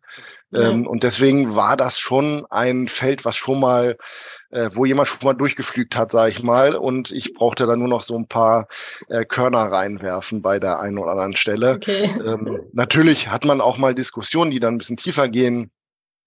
Ja. 0.52 0.70
Ähm, 0.70 0.86
und 0.86 1.04
deswegen 1.04 1.56
war 1.56 1.78
das 1.78 1.98
schon 2.00 2.46
ein 2.50 2.90
Feld, 2.90 3.24
was 3.24 3.38
schon 3.38 3.62
mal 3.62 3.98
äh, 4.50 4.70
wo 4.74 4.86
jemand 4.86 5.08
schon 5.08 5.20
mal 5.24 5.34
durchgeflügt 5.34 5.96
hat, 5.96 6.12
sage 6.12 6.32
ich 6.32 6.44
mal. 6.44 6.76
Und 6.76 7.12
ich 7.12 7.34
brauchte 7.34 7.66
dann 7.66 7.80
nur 7.80 7.88
noch 7.88 8.02
so 8.02 8.18
ein 8.18 8.28
paar 8.28 8.68
äh, 9.10 9.26
Körner 9.26 9.72
reinwerfen 9.72 10.42
bei 10.42 10.60
der 10.60 10.80
einen 10.80 10.98
oder 10.98 11.12
anderen 11.12 11.36
Stelle. 11.36 11.76
Okay. 11.76 12.12
Ähm, 12.26 12.60
natürlich 12.74 13.30
hat 13.30 13.46
man 13.46 13.62
auch 13.62 13.78
mal 13.78 13.96
Diskussionen, 13.96 14.52
die 14.52 14.60
dann 14.60 14.76
ein 14.76 14.78
bisschen 14.78 14.98
tiefer 14.98 15.30
gehen. 15.30 15.72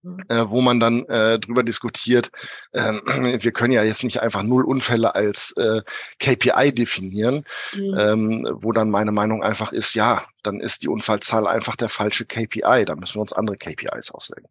Mhm. 0.02 0.24
Äh, 0.28 0.48
wo 0.48 0.62
man 0.62 0.80
dann 0.80 1.04
äh, 1.06 1.38
drüber 1.38 1.62
diskutiert. 1.62 2.30
Ähm, 2.72 3.02
wir 3.42 3.52
können 3.52 3.72
ja 3.72 3.82
jetzt 3.82 4.02
nicht 4.02 4.20
einfach 4.20 4.42
null 4.42 4.64
Unfälle 4.64 5.14
als 5.14 5.52
äh, 5.58 5.82
KPI 6.18 6.72
definieren, 6.72 7.44
mhm. 7.74 7.98
ähm, 7.98 8.48
wo 8.52 8.72
dann 8.72 8.90
meine 8.90 9.12
Meinung 9.12 9.42
einfach 9.42 9.72
ist, 9.72 9.94
ja, 9.94 10.24
dann 10.42 10.60
ist 10.60 10.82
die 10.82 10.88
Unfallzahl 10.88 11.46
einfach 11.46 11.76
der 11.76 11.90
falsche 11.90 12.24
KPI. 12.24 12.84
Da 12.86 12.96
müssen 12.96 13.16
wir 13.16 13.20
uns 13.20 13.34
andere 13.34 13.56
KPIs 13.56 14.10
ausdenken. 14.10 14.48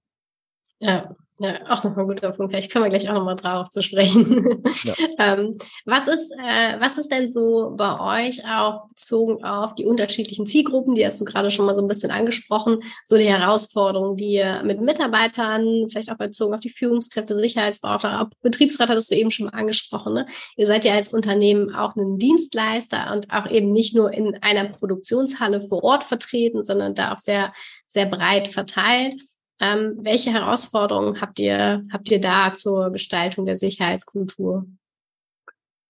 Ja, 0.80 1.16
ja, 1.40 1.60
auch 1.68 1.84
nochmal 1.84 2.06
ein 2.06 2.08
guter 2.08 2.32
Punkt. 2.32 2.52
Vielleicht 2.52 2.72
können 2.72 2.86
wir 2.86 2.90
gleich 2.90 3.10
auch 3.10 3.14
nochmal 3.14 3.36
drauf 3.36 3.70
zu 3.70 3.82
sprechen. 3.82 4.62
Ja. 4.84 4.94
ähm, 5.20 5.58
was 5.86 6.08
ist, 6.08 6.32
äh, 6.34 6.80
was 6.80 6.98
ist 6.98 7.12
denn 7.12 7.30
so 7.30 7.74
bei 7.76 8.28
euch 8.28 8.44
auch 8.46 8.88
bezogen 8.90 9.44
auf 9.44 9.74
die 9.76 9.86
unterschiedlichen 9.86 10.46
Zielgruppen? 10.46 10.96
Die 10.96 11.06
hast 11.06 11.20
du 11.20 11.26
gerade 11.26 11.50
schon 11.50 11.66
mal 11.66 11.76
so 11.76 11.82
ein 11.82 11.88
bisschen 11.88 12.12
angesprochen. 12.12 12.84
So 13.06 13.18
die 13.18 13.26
Herausforderungen, 13.26 14.18
die 14.18 14.34
ihr 14.34 14.64
mit 14.64 14.82
Mitarbeitern, 14.82 15.88
vielleicht 15.90 16.12
auch 16.12 16.18
bezogen 16.18 16.54
auf 16.54 16.60
die 16.60 16.70
Führungskräfte, 16.70 17.38
Sicherheitsbeauftragte, 17.38 18.20
auch 18.20 18.30
Betriebsrat 18.42 18.90
hattest 18.90 19.12
du 19.12 19.16
eben 19.16 19.32
schon 19.32 19.46
mal 19.46 19.58
angesprochen. 19.58 20.14
Ne? 20.14 20.26
Ihr 20.58 20.68
seid 20.68 20.84
ja 20.84 20.94
als 20.94 21.14
Unternehmen 21.14 21.74
auch 21.74 21.96
ein 21.96 22.18
Dienstleister 22.18 23.12
und 23.14 23.32
auch 23.32 23.50
eben 23.50 23.72
nicht 23.72 23.96
nur 23.96 24.12
in 24.12 24.38
einer 24.42 24.70
Produktionshalle 24.70 25.62
vor 25.62 25.84
Ort 25.84 26.04
vertreten, 26.04 26.62
sondern 26.62 26.96
da 26.96 27.14
auch 27.14 27.18
sehr, 27.18 27.54
sehr 27.88 28.06
breit 28.06 28.48
verteilt. 28.48 29.16
Ähm, 29.60 29.98
welche 30.02 30.32
Herausforderungen 30.32 31.20
habt 31.22 31.40
ihr, 31.40 31.86
habt 31.92 32.10
ihr 32.10 32.22
da 32.22 32.54
zur 32.54 32.92
Gestaltung 32.92 33.46
der 33.46 33.58
Sicherheitskultur? 33.58 34.66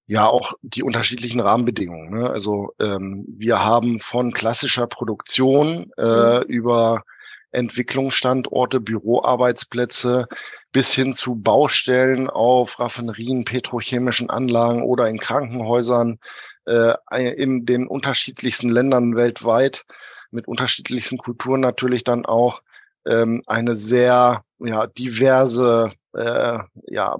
Ja, 0.08 0.26
auch 0.26 0.54
die 0.64 0.82
unterschiedlichen 0.82 1.40
Rahmenbedingungen. 1.40 2.10
Ne? 2.10 2.30
Also 2.30 2.74
ähm, 2.80 3.26
wir 3.28 3.60
haben 3.64 4.00
von 4.00 4.34
klassischer 4.34 4.88
Produktion 4.88 5.92
äh, 5.98 6.40
mhm. 6.40 6.44
über 6.48 7.04
Entwicklungsstandorte, 7.52 8.80
Büroarbeitsplätze 8.80 10.28
bis 10.72 10.94
hin 10.94 11.14
zu 11.14 11.36
Baustellen 11.36 12.28
auf 12.28 12.80
Raffinerien, 12.80 13.46
petrochemischen 13.46 14.32
Anlagen 14.32 14.82
oder 14.82 15.08
in 15.10 15.20
Krankenhäusern 15.20 16.20
äh, 16.66 16.94
in 17.36 17.68
den 17.68 17.88
unterschiedlichsten 17.88 18.70
Ländern 18.70 19.16
weltweit 19.16 19.86
mit 20.32 20.48
unterschiedlichsten 20.48 21.18
Kulturen 21.18 21.62
natürlich 21.62 22.04
dann 22.04 22.26
auch 22.26 22.62
ähm, 23.10 23.44
eine 23.48 23.76
sehr 23.76 24.44
ja, 24.60 24.88
diverse 24.88 25.92
äh, 26.14 26.60
ja, 26.88 27.18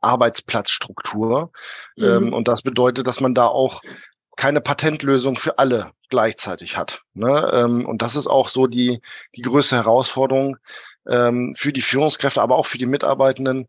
Arbeitsplatzstruktur. 0.00 1.50
Mhm. 1.96 2.04
Ähm, 2.04 2.32
und 2.32 2.48
das 2.48 2.62
bedeutet, 2.62 3.06
dass 3.06 3.20
man 3.20 3.34
da 3.34 3.46
auch 3.46 3.82
keine 4.36 4.60
Patentlösung 4.60 5.36
für 5.36 5.58
alle 5.58 5.92
gleichzeitig 6.08 6.76
hat. 6.76 7.02
Ne? 7.14 7.50
Ähm, 7.54 7.86
und 7.86 8.02
das 8.02 8.16
ist 8.16 8.26
auch 8.26 8.48
so 8.48 8.66
die, 8.66 9.00
die 9.36 9.42
größte 9.42 9.76
Herausforderung 9.76 10.56
ähm, 11.08 11.54
für 11.54 11.72
die 11.72 11.82
Führungskräfte, 11.82 12.42
aber 12.42 12.56
auch 12.56 12.66
für 12.66 12.78
die 12.78 12.86
Mitarbeitenden, 12.86 13.68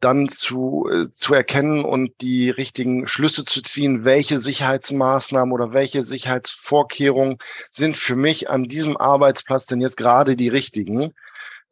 dann 0.00 0.28
zu, 0.28 0.88
äh, 0.92 1.10
zu 1.10 1.34
erkennen 1.34 1.84
und 1.84 2.20
die 2.20 2.50
richtigen 2.50 3.06
Schlüsse 3.06 3.44
zu 3.44 3.62
ziehen, 3.62 4.04
welche 4.04 4.38
Sicherheitsmaßnahmen 4.38 5.52
oder 5.52 5.72
welche 5.72 6.02
Sicherheitsvorkehrungen 6.02 7.38
sind 7.70 7.96
für 7.96 8.16
mich 8.16 8.50
an 8.50 8.64
diesem 8.64 8.96
Arbeitsplatz 8.96 9.66
denn 9.66 9.80
jetzt 9.80 9.96
gerade 9.96 10.36
die 10.36 10.48
richtigen. 10.48 11.14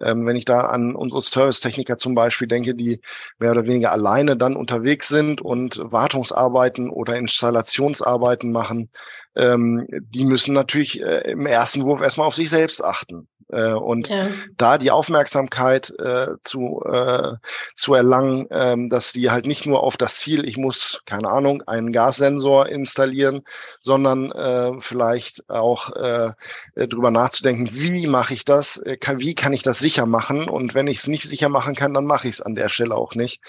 Ähm, 0.00 0.26
wenn 0.26 0.36
ich 0.36 0.44
da 0.44 0.62
an 0.62 0.96
unsere 0.96 1.22
Servicetechniker 1.22 1.98
zum 1.98 2.14
Beispiel 2.14 2.48
denke, 2.48 2.74
die 2.74 3.00
mehr 3.38 3.52
oder 3.52 3.66
weniger 3.66 3.92
alleine 3.92 4.36
dann 4.36 4.56
unterwegs 4.56 5.08
sind 5.08 5.40
und 5.40 5.80
Wartungsarbeiten 5.82 6.90
oder 6.90 7.16
Installationsarbeiten 7.16 8.50
machen, 8.50 8.90
ähm, 9.36 9.86
die 9.88 10.24
müssen 10.24 10.54
natürlich 10.54 11.02
äh, 11.02 11.30
im 11.30 11.46
ersten 11.46 11.84
Wurf 11.84 12.00
erstmal 12.00 12.26
auf 12.26 12.34
sich 12.34 12.50
selbst 12.50 12.82
achten. 12.82 13.28
Äh, 13.48 13.72
und 13.72 14.08
ja. 14.08 14.30
da 14.56 14.78
die 14.78 14.90
Aufmerksamkeit 14.90 15.92
äh, 15.98 16.28
zu, 16.42 16.82
äh, 16.90 17.34
zu 17.76 17.94
erlangen, 17.94 18.46
ähm, 18.50 18.90
dass 18.90 19.12
sie 19.12 19.30
halt 19.30 19.46
nicht 19.46 19.66
nur 19.66 19.82
auf 19.82 19.96
das 19.96 20.18
Ziel, 20.18 20.48
ich 20.48 20.56
muss, 20.56 21.02
keine 21.06 21.30
Ahnung, 21.30 21.62
einen 21.62 21.92
Gassensor 21.92 22.68
installieren, 22.68 23.42
sondern 23.80 24.32
äh, 24.32 24.72
vielleicht 24.80 25.48
auch 25.50 25.94
äh, 25.94 26.32
äh 26.74 26.88
drüber 26.88 27.10
nachzudenken, 27.10 27.68
wie 27.72 28.06
mache 28.06 28.34
ich 28.34 28.44
das, 28.44 28.78
äh, 28.78 28.96
kann, 28.96 29.20
wie 29.20 29.34
kann 29.34 29.52
ich 29.52 29.62
das 29.62 29.78
sicher 29.78 30.06
machen 30.06 30.48
und 30.48 30.74
wenn 30.74 30.86
ich 30.86 30.98
es 30.98 31.06
nicht 31.06 31.28
sicher 31.28 31.48
machen 31.48 31.74
kann, 31.74 31.94
dann 31.94 32.06
mache 32.06 32.28
ich 32.28 32.34
es 32.34 32.40
an 32.40 32.54
der 32.54 32.68
Stelle 32.68 32.96
auch 32.96 33.14
nicht. 33.14 33.40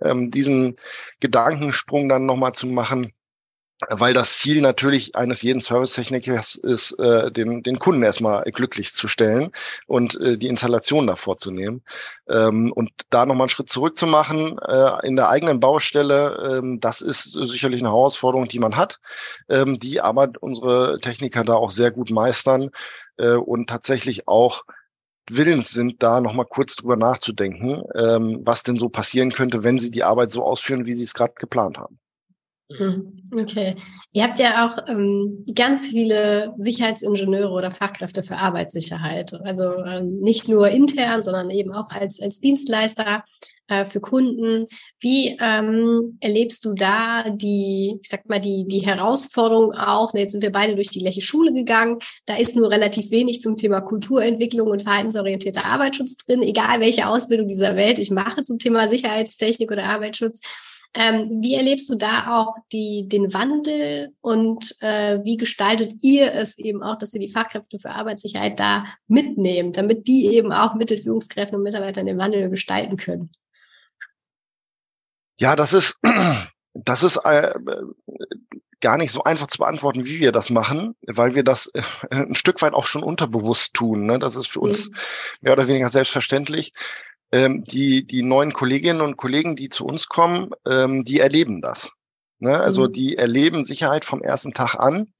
Ähm, 0.00 0.30
diesen 0.30 0.76
Gedankensprung 1.20 2.08
dann 2.08 2.24
nochmal 2.24 2.52
zu 2.52 2.66
machen, 2.66 3.12
weil 3.88 4.14
das 4.14 4.38
Ziel 4.38 4.60
natürlich 4.60 5.16
eines 5.16 5.42
jeden 5.42 5.60
Servicetechnikers 5.60 6.54
ist, 6.54 6.92
äh, 6.98 7.32
den, 7.32 7.62
den 7.62 7.78
Kunden 7.78 8.02
erstmal 8.02 8.42
glücklich 8.44 8.92
zu 8.92 9.08
stellen 9.08 9.52
und 9.86 10.20
äh, 10.20 10.36
die 10.36 10.48
Installation 10.48 11.06
davor 11.06 11.36
zu 11.36 11.50
nehmen. 11.50 11.82
Ähm, 12.28 12.72
und 12.72 12.90
da 13.10 13.24
nochmal 13.24 13.44
einen 13.44 13.48
Schritt 13.48 13.70
zurück 13.70 13.96
zu 13.96 14.06
machen 14.06 14.58
äh, 14.58 15.06
in 15.06 15.16
der 15.16 15.30
eigenen 15.30 15.60
Baustelle, 15.60 16.58
ähm, 16.58 16.80
das 16.80 17.00
ist 17.00 17.32
sicherlich 17.32 17.80
eine 17.80 17.90
Herausforderung, 17.90 18.48
die 18.48 18.58
man 18.58 18.76
hat, 18.76 19.00
ähm, 19.48 19.78
die 19.80 20.00
aber 20.00 20.30
unsere 20.40 20.98
Techniker 21.00 21.42
da 21.42 21.54
auch 21.54 21.70
sehr 21.70 21.90
gut 21.90 22.10
meistern 22.10 22.70
äh, 23.16 23.32
und 23.32 23.68
tatsächlich 23.68 24.28
auch 24.28 24.64
willens 25.30 25.70
sind, 25.70 26.02
da 26.02 26.20
nochmal 26.20 26.46
kurz 26.46 26.76
drüber 26.76 26.96
nachzudenken, 26.96 27.84
ähm, 27.94 28.40
was 28.44 28.62
denn 28.62 28.76
so 28.76 28.88
passieren 28.88 29.30
könnte, 29.30 29.64
wenn 29.64 29.78
sie 29.78 29.90
die 29.90 30.04
Arbeit 30.04 30.32
so 30.32 30.44
ausführen, 30.44 30.86
wie 30.86 30.92
sie 30.92 31.04
es 31.04 31.14
gerade 31.14 31.34
geplant 31.36 31.78
haben. 31.78 32.00
Mhm. 32.78 33.20
Okay. 33.32 33.76
Ihr 34.12 34.24
habt 34.24 34.38
ja 34.38 34.66
auch 34.66 34.88
ähm, 34.88 35.44
ganz 35.54 35.86
viele 35.86 36.54
Sicherheitsingenieure 36.58 37.52
oder 37.52 37.70
Fachkräfte 37.70 38.22
für 38.22 38.36
Arbeitssicherheit. 38.36 39.32
Also 39.44 39.84
ähm, 39.84 40.18
nicht 40.20 40.48
nur 40.48 40.68
intern, 40.68 41.22
sondern 41.22 41.50
eben 41.50 41.72
auch 41.72 41.90
als, 41.90 42.20
als 42.20 42.40
Dienstleister 42.40 43.24
äh, 43.68 43.84
für 43.84 44.00
Kunden. 44.00 44.66
Wie 44.98 45.36
ähm, 45.40 46.18
erlebst 46.20 46.64
du 46.64 46.74
da 46.74 47.30
die, 47.30 47.98
ich 48.02 48.08
sag 48.08 48.28
mal, 48.28 48.40
die, 48.40 48.66
die 48.66 48.80
Herausforderung 48.80 49.72
auch? 49.72 50.12
Ne, 50.12 50.20
jetzt 50.20 50.32
sind 50.32 50.42
wir 50.42 50.52
beide 50.52 50.74
durch 50.74 50.90
die 50.90 51.00
gleiche 51.00 51.22
Schule 51.22 51.52
gegangen. 51.52 51.98
Da 52.26 52.36
ist 52.36 52.56
nur 52.56 52.70
relativ 52.70 53.10
wenig 53.10 53.40
zum 53.40 53.56
Thema 53.56 53.80
Kulturentwicklung 53.80 54.68
und 54.68 54.82
verhaltensorientierter 54.82 55.64
Arbeitsschutz 55.64 56.16
drin, 56.16 56.42
egal 56.42 56.80
welche 56.80 57.08
Ausbildung 57.08 57.46
dieser 57.46 57.76
Welt 57.76 57.98
ich 57.98 58.10
mache 58.10 58.42
zum 58.42 58.58
Thema 58.58 58.88
Sicherheitstechnik 58.88 59.70
oder 59.70 59.84
Arbeitsschutz. 59.84 60.40
Ähm, 60.92 61.40
wie 61.40 61.54
erlebst 61.54 61.88
du 61.88 61.94
da 61.94 62.36
auch 62.36 62.56
die, 62.72 63.06
den 63.06 63.32
Wandel 63.32 64.12
und 64.20 64.74
äh, 64.80 65.20
wie 65.22 65.36
gestaltet 65.36 65.94
ihr 66.02 66.34
es 66.34 66.58
eben 66.58 66.82
auch, 66.82 66.96
dass 66.96 67.14
ihr 67.14 67.20
die 67.20 67.28
Fachkräfte 67.28 67.78
für 67.78 67.90
Arbeitssicherheit 67.90 68.58
da 68.58 68.84
mitnehmt, 69.06 69.76
damit 69.76 70.08
die 70.08 70.26
eben 70.26 70.52
auch 70.52 70.74
mit 70.74 70.90
den 70.90 71.00
Führungskräften 71.00 71.56
und 71.56 71.62
Mitarbeitern 71.62 72.06
den 72.06 72.18
Wandel 72.18 72.50
gestalten 72.50 72.96
können? 72.96 73.30
Ja, 75.38 75.54
das 75.54 75.72
ist, 75.72 75.96
das 76.74 77.04
ist 77.04 77.18
äh, 77.24 77.54
gar 78.80 78.96
nicht 78.96 79.12
so 79.12 79.22
einfach 79.22 79.46
zu 79.46 79.58
beantworten, 79.58 80.06
wie 80.06 80.20
wir 80.20 80.32
das 80.32 80.50
machen, 80.50 80.96
weil 81.06 81.34
wir 81.34 81.44
das 81.44 81.70
äh, 81.74 81.82
ein 82.10 82.34
Stück 82.34 82.62
weit 82.62 82.74
auch 82.74 82.86
schon 82.86 83.02
unterbewusst 83.02 83.74
tun. 83.74 84.06
Ne? 84.06 84.18
Das 84.18 84.36
ist 84.36 84.48
für 84.48 84.60
uns 84.60 84.90
mhm. 84.90 84.96
mehr 85.42 85.52
oder 85.52 85.68
weniger 85.68 85.88
selbstverständlich 85.88 86.72
ähm, 87.32 87.64
die, 87.64 88.06
die 88.06 88.22
neuen 88.22 88.52
Kolleginnen 88.52 89.00
und 89.00 89.16
Kollegen, 89.16 89.56
die 89.56 89.68
zu 89.68 89.86
uns 89.86 90.08
kommen, 90.08 90.50
ähm, 90.66 91.04
die 91.04 91.20
erleben 91.20 91.60
das. 91.60 91.90
Ne? 92.38 92.58
Also 92.58 92.88
mhm. 92.88 92.92
die 92.92 93.16
erleben 93.16 93.64
Sicherheit 93.64 94.04
vom 94.04 94.22
ersten 94.22 94.52
Tag 94.52 94.74
an 94.74 95.12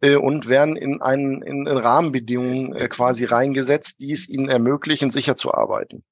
äh, 0.00 0.16
und 0.16 0.48
werden 0.48 0.76
in, 0.76 1.00
einen, 1.00 1.42
in 1.42 1.66
Rahmenbedingungen 1.66 2.74
äh, 2.74 2.88
quasi 2.88 3.24
reingesetzt, 3.24 4.00
die 4.00 4.12
es 4.12 4.28
ihnen 4.28 4.48
ermöglichen, 4.48 5.10
sicher 5.10 5.36
zu 5.36 5.54
arbeiten. 5.54 6.04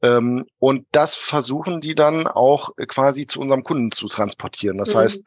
Ähm, 0.00 0.46
und 0.58 0.86
das 0.92 1.14
versuchen 1.14 1.80
die 1.80 1.94
dann 1.94 2.26
auch 2.26 2.70
quasi 2.88 3.26
zu 3.26 3.40
unserem 3.40 3.64
Kunden 3.64 3.92
zu 3.92 4.06
transportieren. 4.08 4.78
Das 4.78 4.94
mhm. 4.94 4.98
heißt, 4.98 5.24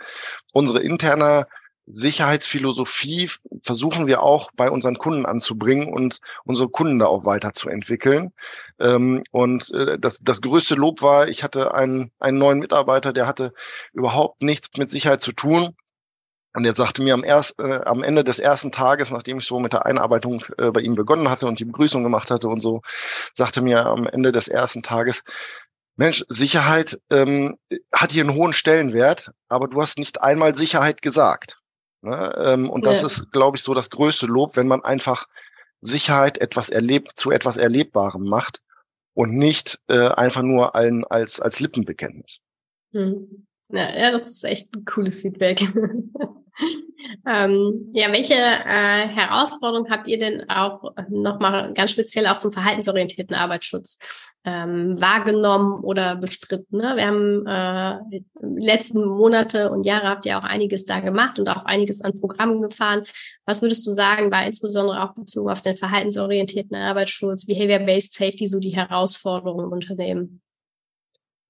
unsere 0.54 0.82
interne 0.82 1.48
Sicherheitsphilosophie 1.88 3.30
versuchen 3.62 4.08
wir 4.08 4.24
auch 4.24 4.50
bei 4.56 4.70
unseren 4.72 4.98
Kunden 4.98 5.26
anzubringen 5.26 5.94
und 5.94 6.20
unsere 6.44 6.70
Kunden 6.70 7.00
da 7.00 7.06
auch 7.06 7.26
weiterzuentwickeln. 7.26 8.34
Ähm, 8.80 9.24
und 9.32 9.72
äh, 9.74 10.00
das, 10.00 10.20
das 10.20 10.42
größte 10.42 10.76
Lob 10.76 11.02
war, 11.02 11.28
ich 11.28 11.44
hatte 11.44 11.74
einen, 11.74 12.12
einen 12.20 12.38
neuen 12.38 12.60
Mitarbeiter, 12.60 13.14
der 13.14 13.28
hatte 13.28 13.54
überhaupt 13.94 14.42
nichts 14.42 14.78
mit 14.78 14.90
Sicherheit 14.90 15.22
zu 15.22 15.32
tun. 15.32 15.76
Und 16.54 16.64
er 16.64 16.74
sagte 16.74 17.04
mir 17.04 17.14
am, 17.14 17.24
erst, 17.24 17.60
äh, 17.60 17.82
am 17.86 18.02
Ende 18.02 18.24
des 18.24 18.40
ersten 18.40 18.72
Tages, 18.72 19.12
nachdem 19.12 19.40
ich 19.40 19.46
so 19.46 19.60
mit 19.60 19.74
der 19.74 19.86
Einarbeitung 19.86 20.44
äh, 20.58 20.72
bei 20.72 20.82
ihm 20.82 20.96
begonnen 20.96 21.30
hatte 21.30 21.48
und 21.48 21.60
die 21.60 21.66
Begrüßung 21.66 22.02
gemacht 22.02 22.32
hatte 22.32 22.48
und 22.48 22.62
so, 22.62 22.82
sagte 23.34 23.62
mir 23.62 23.86
am 23.86 24.08
Ende 24.08 24.32
des 24.32 24.48
ersten 24.48 24.82
Tages, 24.82 25.24
Mensch, 25.98 26.26
Sicherheit 26.30 27.00
ähm, 27.10 27.58
hat 27.94 28.12
hier 28.12 28.24
einen 28.24 28.36
hohen 28.36 28.54
Stellenwert, 28.54 29.32
aber 29.50 29.68
du 29.68 29.82
hast 29.82 29.98
nicht 29.98 30.22
einmal 30.22 30.56
Sicherheit 30.56 31.02
gesagt. 31.02 31.58
Ne? 32.06 32.34
Ähm, 32.38 32.70
und 32.70 32.86
das 32.86 33.02
ja. 33.02 33.08
ist, 33.08 33.32
glaube 33.32 33.58
ich, 33.58 33.64
so 33.64 33.74
das 33.74 33.90
größte 33.90 34.28
Lob, 34.28 34.56
wenn 34.56 34.68
man 34.68 34.84
einfach 34.84 35.28
Sicherheit 35.82 36.38
etwas 36.38 36.70
erlebt, 36.70 37.14
zu 37.16 37.32
etwas 37.32 37.58
Erlebbarem 37.58 38.24
macht 38.24 38.62
und 39.14 39.34
nicht 39.34 39.80
äh, 39.88 40.10
einfach 40.10 40.44
nur 40.44 40.76
ein, 40.76 41.04
als, 41.06 41.40
als 41.40 41.60
Lippenbekenntnis. 41.60 42.40
Hm. 42.94 43.48
Ja, 43.70 43.98
ja, 43.98 44.12
das 44.12 44.28
ist 44.28 44.44
echt 44.44 44.76
ein 44.76 44.86
cooles 44.86 45.22
Feedback. 45.22 45.62
ähm, 47.28 47.90
ja, 47.94 48.12
welche 48.12 48.34
äh, 48.34 49.08
Herausforderungen 49.08 49.92
habt 49.92 50.08
ihr 50.08 50.18
denn 50.18 50.50
auch 50.50 50.94
nochmal 51.10 51.74
ganz 51.74 51.92
speziell 51.92 52.28
auch 52.28 52.38
zum 52.38 52.52
verhaltensorientierten 52.52 53.36
Arbeitsschutz 53.36 54.00
ähm, 54.46 55.00
wahrgenommen 55.00 55.84
oder 55.84 56.16
bestritten? 56.16 56.78
Ne? 56.78 56.94
Wir 56.96 57.08
haben 57.08 57.46
äh, 57.46 58.22
letzten 58.42 59.06
Monate 59.06 59.72
und 59.72 59.86
Jahre 59.86 60.08
habt 60.08 60.26
ihr 60.26 60.38
auch 60.38 60.44
einiges 60.44 60.86
da 60.86 61.00
gemacht 61.00 61.40
und 61.40 61.50
auch 61.50 61.66
einiges 61.66 62.02
an 62.02 62.20
Programmen 62.20 62.62
gefahren. 62.62 63.04
Was 63.46 63.62
würdest 63.62 63.86
du 63.86 63.92
sagen, 63.92 64.32
war 64.32 64.46
insbesondere 64.46 65.04
auch 65.04 65.14
bezogen 65.14 65.50
auf 65.50 65.62
den 65.62 65.76
verhaltensorientierten 65.76 66.76
Arbeitsschutz, 66.76 67.46
Behavior-Based 67.46 68.14
Safety 68.14 68.48
so 68.48 68.60
die 68.60 68.76
Herausforderungen 68.76 69.66
im 69.66 69.72
Unternehmen? 69.72 70.42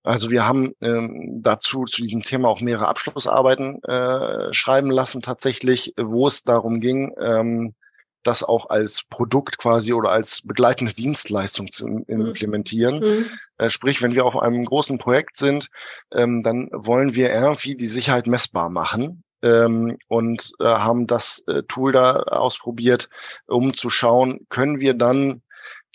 Also 0.06 0.30
wir 0.30 0.46
haben 0.46 0.74
ähm, 0.82 1.38
dazu 1.42 1.86
zu 1.86 2.02
diesem 2.02 2.22
Thema 2.22 2.48
auch 2.50 2.62
mehrere 2.62 2.88
Abschlussarbeiten 2.88 3.84
äh, 3.84 4.54
schreiben 4.54 4.92
lassen, 4.92 5.22
tatsächlich, 5.22 5.94
wo 5.98 6.28
es 6.28 6.44
darum 6.44 6.80
ging, 6.80 7.14
ähm, 7.20 7.74
das 8.22 8.44
auch 8.44 8.70
als 8.70 9.04
Produkt 9.10 9.58
quasi 9.58 9.94
oder 9.94 10.12
als 10.12 10.42
begleitende 10.42 10.94
Dienstleistung 10.94 11.72
zu 11.72 11.88
mhm. 11.88 12.04
implementieren. 12.08 13.00
Mhm. 13.00 13.30
Äh, 13.58 13.70
sprich, 13.70 14.02
wenn 14.02 14.14
wir 14.14 14.26
auf 14.26 14.38
einem 14.38 14.66
großen 14.66 14.98
Projekt 14.98 15.38
sind, 15.38 15.70
ähm, 16.14 16.44
dann 16.44 16.70
wollen 16.72 17.16
wir 17.16 17.32
irgendwie 17.32 17.76
die 17.76 17.88
Sicherheit 17.88 18.28
messbar 18.28 18.70
machen. 18.70 19.24
Ähm, 19.42 19.98
und 20.08 20.54
äh, 20.60 20.66
haben 20.66 21.08
das 21.08 21.44
äh, 21.48 21.62
Tool 21.64 21.92
da 21.92 22.14
ausprobiert, 22.14 23.10
um 23.48 23.74
zu 23.74 23.90
schauen, 23.90 24.40
können 24.50 24.80
wir 24.80 24.96
dann 24.96 25.42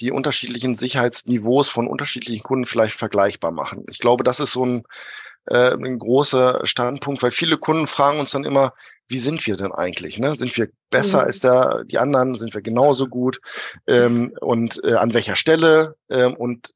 die 0.00 0.10
unterschiedlichen 0.10 0.74
Sicherheitsniveaus 0.74 1.68
von 1.68 1.86
unterschiedlichen 1.86 2.42
Kunden 2.42 2.64
vielleicht 2.64 2.98
vergleichbar 2.98 3.50
machen. 3.50 3.84
Ich 3.90 3.98
glaube, 3.98 4.24
das 4.24 4.40
ist 4.40 4.52
so 4.52 4.64
ein, 4.64 4.84
äh, 5.46 5.72
ein 5.72 5.98
großer 5.98 6.60
Standpunkt, 6.64 7.22
weil 7.22 7.30
viele 7.30 7.58
Kunden 7.58 7.86
fragen 7.86 8.18
uns 8.18 8.30
dann 8.30 8.44
immer, 8.44 8.72
wie 9.08 9.18
sind 9.18 9.46
wir 9.46 9.56
denn 9.56 9.72
eigentlich? 9.72 10.18
Ne? 10.18 10.36
Sind 10.36 10.56
wir 10.56 10.68
besser 10.90 11.18
mhm. 11.18 11.24
als 11.26 11.40
der, 11.40 11.84
die 11.84 11.98
anderen? 11.98 12.36
Sind 12.36 12.54
wir 12.54 12.62
genauso 12.62 13.08
gut? 13.08 13.40
Ähm, 13.86 14.32
und 14.40 14.82
äh, 14.84 14.94
an 14.94 15.12
welcher 15.14 15.36
Stelle? 15.36 15.96
Ähm, 16.08 16.34
und 16.36 16.72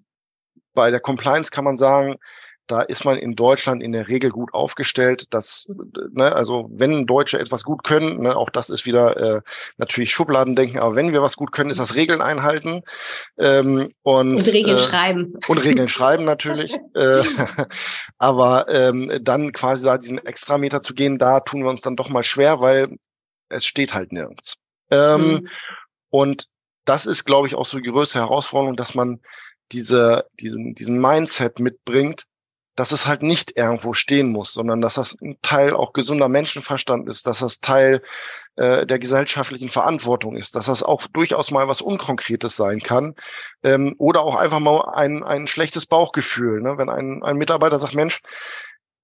bei 0.74 0.90
der 0.90 1.00
Compliance 1.00 1.50
kann 1.50 1.64
man 1.64 1.76
sagen, 1.76 2.16
da 2.66 2.80
ist 2.80 3.04
man 3.04 3.18
in 3.18 3.34
Deutschland 3.34 3.82
in 3.82 3.92
der 3.92 4.08
Regel 4.08 4.30
gut 4.30 4.54
aufgestellt. 4.54 5.26
Das, 5.30 5.68
ne, 6.12 6.34
also 6.34 6.68
wenn 6.72 7.06
Deutsche 7.06 7.38
etwas 7.38 7.62
gut 7.64 7.84
können, 7.84 8.22
ne, 8.22 8.36
auch 8.36 8.50
das 8.50 8.70
ist 8.70 8.86
wieder 8.86 9.16
äh, 9.16 9.40
natürlich 9.76 10.12
Schubladendenken, 10.12 10.80
aber 10.80 10.94
wenn 10.94 11.12
wir 11.12 11.22
was 11.22 11.36
gut 11.36 11.52
können, 11.52 11.70
ist 11.70 11.80
das 11.80 11.94
Regeln 11.94 12.22
einhalten 12.22 12.82
ähm, 13.38 13.92
und, 14.02 14.36
und 14.36 14.52
Regeln 14.52 14.76
äh, 14.76 14.80
schreiben. 14.80 15.34
Und 15.48 15.58
Regeln 15.58 15.90
schreiben 15.90 16.24
natürlich. 16.24 16.74
äh, 16.94 17.22
aber 18.18 18.66
ähm, 18.68 19.12
dann 19.20 19.52
quasi 19.52 19.84
da 19.84 19.98
diesen 19.98 20.18
Extrameter 20.18 20.82
zu 20.82 20.94
gehen, 20.94 21.18
da 21.18 21.40
tun 21.40 21.62
wir 21.62 21.70
uns 21.70 21.82
dann 21.82 21.96
doch 21.96 22.08
mal 22.08 22.22
schwer, 22.22 22.60
weil 22.60 22.96
es 23.48 23.66
steht 23.66 23.94
halt 23.94 24.12
nirgends. 24.12 24.54
Ähm, 24.90 25.20
mhm. 25.20 25.48
Und 26.10 26.46
das 26.84 27.06
ist, 27.06 27.24
glaube 27.24 27.46
ich, 27.46 27.54
auch 27.54 27.64
so 27.64 27.78
die 27.78 27.90
größte 27.90 28.18
Herausforderung, 28.18 28.76
dass 28.76 28.94
man 28.94 29.20
diese, 29.72 30.26
diesen, 30.40 30.74
diesen 30.74 31.00
Mindset 31.00 31.58
mitbringt, 31.58 32.24
dass 32.76 32.92
es 32.92 33.06
halt 33.06 33.22
nicht 33.22 33.56
irgendwo 33.56 33.92
stehen 33.92 34.30
muss, 34.30 34.52
sondern 34.52 34.80
dass 34.80 34.94
das 34.94 35.16
ein 35.20 35.38
Teil 35.42 35.74
auch 35.74 35.92
gesunder 35.92 36.28
Menschenverstand 36.28 37.08
ist, 37.08 37.26
dass 37.26 37.38
das 37.38 37.60
Teil 37.60 38.02
äh, 38.56 38.86
der 38.86 38.98
gesellschaftlichen 38.98 39.68
Verantwortung 39.68 40.36
ist, 40.36 40.56
dass 40.56 40.66
das 40.66 40.82
auch 40.82 41.06
durchaus 41.06 41.50
mal 41.50 41.68
was 41.68 41.80
Unkonkretes 41.80 42.56
sein 42.56 42.80
kann 42.80 43.14
ähm, 43.62 43.94
oder 43.98 44.22
auch 44.22 44.36
einfach 44.36 44.60
mal 44.60 44.92
ein, 44.92 45.22
ein 45.22 45.46
schlechtes 45.46 45.86
Bauchgefühl. 45.86 46.60
Ne? 46.60 46.76
Wenn 46.78 46.90
ein, 46.90 47.22
ein 47.22 47.36
Mitarbeiter 47.36 47.78
sagt, 47.78 47.94
Mensch, 47.94 48.20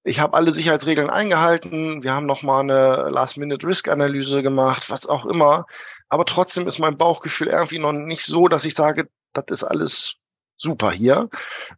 ich 0.03 0.19
habe 0.19 0.35
alle 0.35 0.53
Sicherheitsregeln 0.53 1.11
eingehalten, 1.11 2.03
wir 2.03 2.13
haben 2.13 2.27
noch 2.27 2.43
mal 2.43 2.61
eine 2.61 3.11
Last-Minute-Risk-Analyse 3.11 4.43
gemacht, 4.43 4.89
was 4.89 5.07
auch 5.07 5.27
immer, 5.27 5.67
aber 6.09 6.25
trotzdem 6.25 6.67
ist 6.67 6.79
mein 6.79 6.97
Bauchgefühl 6.97 7.49
irgendwie 7.49 7.79
noch 7.79 7.93
nicht 7.93 8.25
so, 8.25 8.49
dass 8.49 8.65
ich 8.65 8.75
sage, 8.75 9.09
das 9.33 9.45
ist 9.49 9.65
alles 9.65 10.20
super 10.61 10.91
hier. 10.93 11.29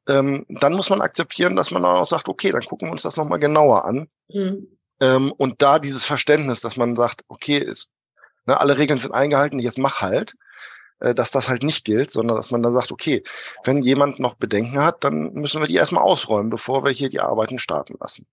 Ähm, 0.09 0.45
dann 0.49 0.75
muss 0.75 0.91
man 0.91 1.01
akzeptieren, 1.01 1.57
dass 1.57 1.71
man 1.71 1.83
dann 1.83 1.97
auch 1.97 2.05
sagt, 2.05 2.29
okay, 2.29 2.51
dann 2.51 2.63
gucken 2.63 2.89
wir 2.89 2.93
uns 2.93 3.03
das 3.03 3.17
nochmal 3.17 3.39
genauer 3.39 3.85
an. 3.85 4.09
Mhm. 4.29 4.67
Ähm, 5.01 5.33
und 5.33 5.63
da 5.63 5.79
dieses 5.79 6.05
Verständnis, 6.05 6.61
dass 6.61 6.77
man 6.77 6.97
sagt, 6.97 7.25
okay, 7.29 7.59
ist, 7.59 7.89
ne, 8.47 8.59
alle 8.59 8.79
Regeln 8.79 8.99
sind 8.99 9.13
eingehalten, 9.13 9.59
jetzt 9.59 9.79
mach 9.79 10.01
halt, 10.01 10.35
äh, 11.01 11.15
dass 11.15 11.31
das 11.31 11.49
halt 11.49 11.63
nicht 11.63 11.85
gilt, 11.85 12.11
sondern 12.11 12.37
dass 12.37 12.51
man 12.51 12.63
dann 12.63 12.75
sagt, 12.75 12.93
okay, 12.93 13.23
wenn 13.65 13.83
jemand 13.83 14.19
noch 14.19 14.35
Bedenken 14.35 14.79
hat, 14.79 15.05
dann 15.05 15.33
müssen 15.33 15.61
wir 15.61 15.69
die 15.69 15.77
erstmal 15.77 16.03
ausräumen, 16.03 16.51
bevor 16.51 16.85
wir 16.85 16.93
hier 16.93 17.09
die 17.09 17.21
Arbeiten 17.21 17.59
starten 17.59 17.97
lassen. 18.01 18.27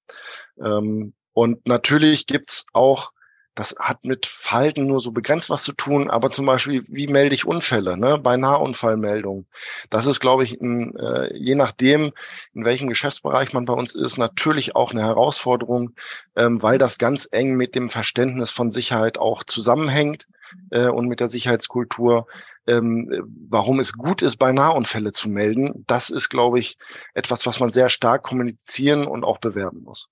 Ähm, 0.60 1.14
und 1.34 1.68
natürlich 1.68 2.26
gibt's 2.26 2.66
auch 2.74 3.12
das 3.56 3.76
hat 3.80 4.06
mit 4.06 4.26
Verhalten 4.26 4.86
nur 4.86 5.00
so 5.00 5.12
begrenzt 5.12 5.50
was 5.50 5.64
zu 5.64 5.74
tun, 5.74 6.10
aber 6.10 6.32
zum 6.32 6.46
Beispiel, 6.46 6.86
wie 6.88 7.08
melde 7.08 7.36
ich 7.36 7.46
Unfälle, 7.46 7.98
ne? 7.98 8.18
bei 8.18 8.38
Nahunfallmeldungen. 8.38 9.48
Das 9.90 10.06
ist, 10.06 10.20
glaube 10.20 10.44
ich, 10.44 10.60
ein, 10.62 10.96
äh, 10.96 11.36
je 11.36 11.56
nachdem, 11.56 12.14
in 12.54 12.66
welchem 12.66 12.88
Geschäftsbereich 12.88 13.54
man 13.54 13.66
bei 13.66 13.74
uns 13.74 13.96
ist, 13.96 14.18
natürlich 14.18 14.76
auch 14.76 14.92
eine 14.92 15.04
Herausforderung, 15.04 15.92
ähm, 16.36 16.62
weil 16.62 16.78
das 16.78 16.98
ganz 16.98 17.28
eng 17.32 17.56
mit 17.56 17.76
dem 17.76 17.90
Verständnis 17.90 18.50
von 18.52 18.72
Sicherheit 18.72 19.18
auch 19.18 19.44
zusammenhängt 19.44 20.28
äh, 20.72 20.88
und 20.88 21.08
mit 21.08 21.20
der 21.20 21.28
Sicherheitskultur. 21.28 22.28
Ähm, 22.68 23.12
warum 23.50 23.80
es 23.80 23.94
gut 23.94 24.22
ist, 24.22 24.38
bei 24.38 24.52
Nahunfälle 24.52 25.12
zu 25.12 25.28
melden, 25.28 25.84
das 25.88 26.12
ist, 26.12 26.30
glaube 26.30 26.60
ich, 26.60 26.78
etwas, 27.14 27.48
was 27.48 27.60
man 27.60 27.70
sehr 27.70 27.90
stark 27.90 28.24
kommunizieren 28.24 29.08
und 29.08 29.24
auch 29.24 29.40
bewerben 29.40 29.82
muss. 29.84 30.08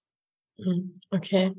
Hm, 0.60 1.00
okay. 1.12 1.54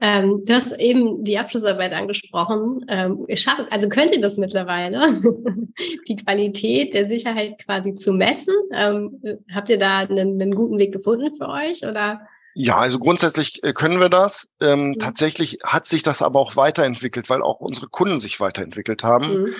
Ähm, 0.00 0.44
du 0.44 0.54
hast 0.54 0.72
eben 0.78 1.24
die 1.24 1.38
Abschlussarbeit 1.38 1.92
angesprochen. 1.92 2.84
Ähm, 2.88 3.26
also 3.70 3.88
könnt 3.88 4.12
ihr 4.12 4.20
das 4.20 4.38
mittlerweile, 4.38 5.20
die 6.08 6.16
Qualität 6.16 6.94
der 6.94 7.08
Sicherheit 7.08 7.58
quasi 7.64 7.94
zu 7.94 8.12
messen? 8.12 8.54
Ähm, 8.72 9.20
habt 9.52 9.70
ihr 9.70 9.78
da 9.78 9.98
einen, 10.00 10.40
einen, 10.40 10.54
guten 10.54 10.78
Weg 10.78 10.92
gefunden 10.92 11.34
für 11.36 11.48
euch 11.48 11.84
oder? 11.84 12.20
Ja, 12.54 12.76
also 12.76 13.00
grundsätzlich 13.00 13.62
äh, 13.64 13.72
können 13.72 13.98
wir 13.98 14.08
das. 14.08 14.46
Ähm, 14.60 14.88
mhm. 14.88 14.98
Tatsächlich 14.98 15.58
hat 15.64 15.88
sich 15.88 16.04
das 16.04 16.22
aber 16.22 16.38
auch 16.38 16.54
weiterentwickelt, 16.54 17.28
weil 17.28 17.42
auch 17.42 17.58
unsere 17.58 17.88
Kunden 17.88 18.18
sich 18.18 18.38
weiterentwickelt 18.38 19.02
haben. 19.02 19.42
Mhm. 19.42 19.54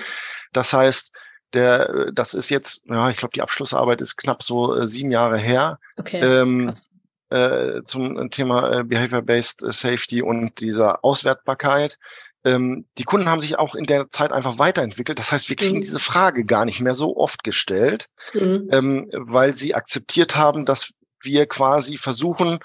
Das 0.53 0.73
heißt, 0.73 1.11
der, 1.53 1.89
äh, 1.89 2.13
das 2.13 2.35
ist 2.35 2.49
jetzt, 2.51 2.85
ja, 2.87 3.11
ich 3.11 3.17
glaube, 3.17 3.33
die 3.35 3.43
Abschlussarbeit 3.43 4.01
ist 4.01 4.17
knapp 4.17 4.45
so 4.45 4.77
äh, 4.77 4.87
sieben 4.87 5.11
Jahre 5.11 5.39
her. 5.39 5.81
Okay. 5.97 6.21
Ähm, 6.21 6.67
krass 6.67 6.91
äh, 7.35 7.83
zum 7.83 8.31
Thema 8.31 8.71
äh, 8.71 8.85
Behavior-Based 8.85 9.65
Safety 9.73 10.23
und 10.23 10.61
dieser 10.61 11.05
Auswertbarkeit. 11.05 11.99
Ähm, 12.45 12.87
die 12.97 13.05
Kunden 13.05 13.29
haben 13.29 13.41
sich 13.41 13.59
auch 13.59 13.75
in 13.75 13.87
der 13.87 14.09
Zeit 14.11 14.31
einfach 14.31 14.59
weiterentwickelt. 14.59 15.19
Das 15.19 15.33
heißt, 15.33 15.49
wir 15.49 15.57
kriegen 15.57 15.79
mhm. 15.79 15.83
diese 15.83 15.99
Frage 15.99 16.45
gar 16.45 16.65
nicht 16.65 16.81
mehr 16.81 16.95
so 16.95 17.17
oft 17.17 17.43
gestellt, 17.43 18.07
mhm. 18.35 18.69
ähm, 18.71 19.11
weil 19.13 19.53
sie 19.53 19.75
akzeptiert 19.75 20.37
haben, 20.37 20.65
dass 20.65 20.93
wir 21.23 21.47
quasi 21.47 21.97
versuchen, 21.97 22.61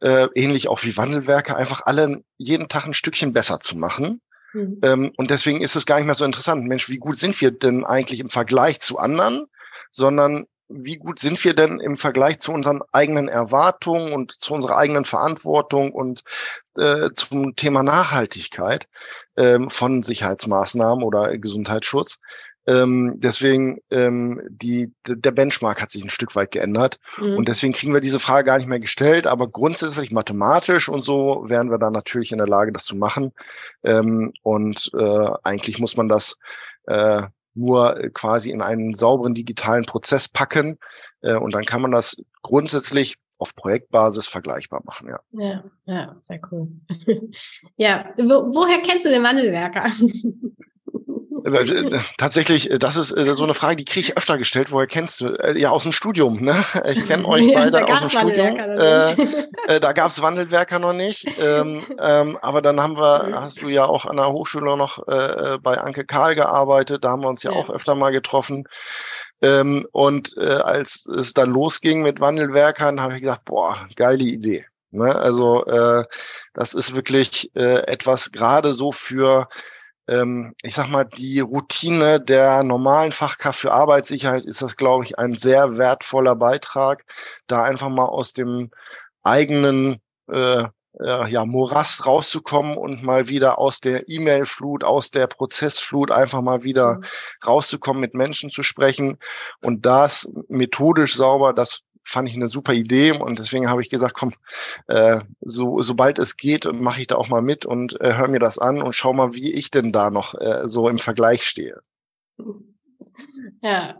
äh, 0.00 0.28
ähnlich 0.34 0.68
auch 0.68 0.82
wie 0.84 0.96
Wandelwerke, 0.96 1.54
einfach 1.54 1.82
alle 1.84 2.22
jeden 2.38 2.68
Tag 2.68 2.86
ein 2.86 2.94
Stückchen 2.94 3.34
besser 3.34 3.60
zu 3.60 3.76
machen. 3.76 4.22
Mhm. 4.54 4.78
Ähm, 4.82 5.12
und 5.16 5.30
deswegen 5.30 5.60
ist 5.60 5.76
es 5.76 5.84
gar 5.84 5.96
nicht 5.96 6.06
mehr 6.06 6.14
so 6.14 6.24
interessant. 6.24 6.64
Mensch, 6.64 6.88
wie 6.88 6.98
gut 6.98 7.18
sind 7.18 7.38
wir 7.40 7.50
denn 7.50 7.84
eigentlich 7.84 8.20
im 8.20 8.30
Vergleich 8.30 8.80
zu 8.80 8.98
anderen? 8.98 9.46
Sondern 9.90 10.46
wie 10.68 10.96
gut 10.96 11.18
sind 11.18 11.42
wir 11.44 11.54
denn 11.54 11.80
im 11.80 11.96
Vergleich 11.96 12.40
zu 12.40 12.52
unseren 12.52 12.82
eigenen 12.92 13.28
Erwartungen 13.28 14.12
und 14.12 14.32
zu 14.32 14.54
unserer 14.54 14.76
eigenen 14.76 15.04
Verantwortung 15.04 15.92
und 15.92 16.22
äh, 16.76 17.10
zum 17.14 17.56
Thema 17.56 17.82
Nachhaltigkeit 17.82 18.88
ähm, 19.36 19.70
von 19.70 20.02
Sicherheitsmaßnahmen 20.02 21.04
oder 21.04 21.36
Gesundheitsschutz. 21.38 22.18
Ähm, 22.68 23.14
deswegen 23.18 23.78
ähm, 23.90 24.42
die, 24.48 24.92
der 25.06 25.30
Benchmark 25.30 25.80
hat 25.80 25.92
sich 25.92 26.02
ein 26.02 26.10
Stück 26.10 26.34
weit 26.34 26.50
geändert 26.50 26.98
mhm. 27.16 27.36
und 27.36 27.48
deswegen 27.48 27.72
kriegen 27.72 27.94
wir 27.94 28.00
diese 28.00 28.18
Frage 28.18 28.46
gar 28.46 28.58
nicht 28.58 28.66
mehr 28.66 28.80
gestellt. 28.80 29.26
Aber 29.28 29.48
grundsätzlich 29.48 30.10
mathematisch 30.10 30.88
und 30.88 31.00
so 31.00 31.44
wären 31.46 31.70
wir 31.70 31.78
da 31.78 31.90
natürlich 31.90 32.32
in 32.32 32.38
der 32.38 32.48
Lage, 32.48 32.72
das 32.72 32.84
zu 32.84 32.96
machen. 32.96 33.32
Ähm, 33.84 34.32
und 34.42 34.90
äh, 34.94 35.28
eigentlich 35.44 35.78
muss 35.78 35.96
man 35.96 36.08
das 36.08 36.38
äh, 36.86 37.22
nur 37.56 37.96
äh, 37.96 38.10
quasi 38.10 38.50
in 38.50 38.62
einen 38.62 38.94
sauberen 38.94 39.34
digitalen 39.34 39.84
Prozess 39.84 40.28
packen. 40.28 40.78
Äh, 41.22 41.36
und 41.36 41.54
dann 41.54 41.64
kann 41.64 41.82
man 41.82 41.92
das 41.92 42.22
grundsätzlich 42.42 43.16
auf 43.38 43.54
Projektbasis 43.54 44.26
vergleichbar 44.26 44.82
machen, 44.84 45.08
ja. 45.08 45.20
Ja, 45.32 45.64
ja, 45.84 46.16
sehr 46.20 46.40
cool. 46.50 46.68
ja, 47.76 48.14
wo, 48.16 48.54
woher 48.54 48.80
kennst 48.80 49.04
du 49.04 49.10
den 49.10 49.22
Wandelwerker? 49.22 49.90
Äh, 51.46 52.00
tatsächlich, 52.18 52.70
das 52.78 52.96
ist 52.96 53.10
so 53.10 53.44
eine 53.44 53.54
Frage, 53.54 53.76
die 53.76 53.84
kriege 53.84 54.08
ich 54.08 54.16
öfter 54.16 54.36
gestellt. 54.36 54.72
Woher 54.72 54.86
kennst 54.86 55.20
du? 55.20 55.36
Ja, 55.54 55.70
aus 55.70 55.84
dem 55.84 55.92
Studium. 55.92 56.40
Ne? 56.40 56.64
Ich 56.86 57.06
kenne 57.06 57.24
euch 57.28 57.44
ja, 57.44 57.60
beide 57.60 57.84
aus 57.84 58.00
dem 58.00 58.10
Studium. 58.10 58.56
Äh, 58.56 59.74
äh, 59.74 59.80
da 59.80 59.92
gab's 59.92 60.20
Wandelwerker 60.20 60.78
noch 60.78 60.92
nicht. 60.92 61.26
Ähm, 61.40 61.84
ähm, 62.00 62.38
aber 62.42 62.62
dann 62.62 62.80
haben 62.80 62.96
wir, 62.96 63.40
hast 63.40 63.62
du 63.62 63.68
ja 63.68 63.84
auch 63.84 64.06
an 64.06 64.16
der 64.16 64.32
Hochschule 64.32 64.76
noch 64.76 65.06
äh, 65.08 65.58
bei 65.60 65.78
Anke 65.78 66.04
Karl 66.04 66.34
gearbeitet. 66.34 67.04
Da 67.04 67.10
haben 67.10 67.22
wir 67.22 67.28
uns 67.28 67.42
ja, 67.42 67.52
ja. 67.52 67.58
auch 67.58 67.70
öfter 67.70 67.94
mal 67.94 68.10
getroffen. 68.10 68.64
Ähm, 69.42 69.86
und 69.92 70.36
äh, 70.36 70.46
als 70.46 71.06
es 71.06 71.34
dann 71.34 71.50
losging 71.50 72.02
mit 72.02 72.20
Wandelwerkern, 72.20 73.00
habe 73.00 73.14
ich 73.14 73.20
gesagt, 73.20 73.44
boah, 73.44 73.86
geile 73.94 74.24
Idee. 74.24 74.66
Ne? 74.90 75.14
Also 75.14 75.64
äh, 75.66 76.04
das 76.54 76.74
ist 76.74 76.94
wirklich 76.94 77.50
äh, 77.54 77.86
etwas 77.86 78.32
gerade 78.32 78.72
so 78.72 78.92
für 78.92 79.48
ähm, 80.08 80.54
ich 80.62 80.74
sag 80.74 80.88
mal, 80.88 81.04
die 81.04 81.40
Routine 81.40 82.20
der 82.20 82.62
normalen 82.62 83.12
Fachkraft 83.12 83.60
für 83.60 83.72
Arbeitssicherheit 83.72 84.44
ist 84.44 84.62
das, 84.62 84.76
glaube 84.76 85.04
ich, 85.04 85.18
ein 85.18 85.34
sehr 85.34 85.76
wertvoller 85.76 86.36
Beitrag, 86.36 87.04
da 87.46 87.62
einfach 87.62 87.88
mal 87.88 88.06
aus 88.06 88.32
dem 88.32 88.70
eigenen 89.22 90.00
äh, 90.28 90.66
ja, 90.98 91.44
Morast 91.44 92.06
rauszukommen 92.06 92.76
und 92.76 93.02
mal 93.02 93.28
wieder 93.28 93.58
aus 93.58 93.80
der 93.80 94.08
E-Mail-Flut, 94.08 94.82
aus 94.82 95.10
der 95.10 95.26
Prozessflut 95.26 96.10
einfach 96.10 96.40
mal 96.40 96.62
wieder 96.62 96.94
mhm. 96.94 97.04
rauszukommen, 97.46 98.00
mit 98.00 98.14
Menschen 98.14 98.50
zu 98.50 98.62
sprechen 98.62 99.18
und 99.60 99.84
das 99.84 100.30
methodisch 100.48 101.14
sauber, 101.14 101.52
das 101.52 101.82
fand 102.06 102.28
ich 102.28 102.36
eine 102.36 102.46
super 102.46 102.72
Idee 102.72 103.12
und 103.12 103.38
deswegen 103.38 103.68
habe 103.68 103.82
ich 103.82 103.90
gesagt, 103.90 104.14
komm, 104.14 104.32
äh, 104.86 105.20
so 105.40 105.82
sobald 105.82 106.18
es 106.20 106.36
geht, 106.36 106.64
mache 106.72 107.00
ich 107.00 107.08
da 107.08 107.16
auch 107.16 107.28
mal 107.28 107.42
mit 107.42 107.66
und 107.66 108.00
äh, 108.00 108.14
hör 108.14 108.28
mir 108.28 108.38
das 108.38 108.58
an 108.58 108.80
und 108.80 108.94
schau 108.94 109.12
mal, 109.12 109.34
wie 109.34 109.52
ich 109.52 109.70
denn 109.72 109.92
da 109.92 110.10
noch 110.10 110.34
äh, 110.34 110.68
so 110.68 110.88
im 110.88 110.98
Vergleich 110.98 111.42
stehe. 111.42 111.80
Ja, 113.60 113.98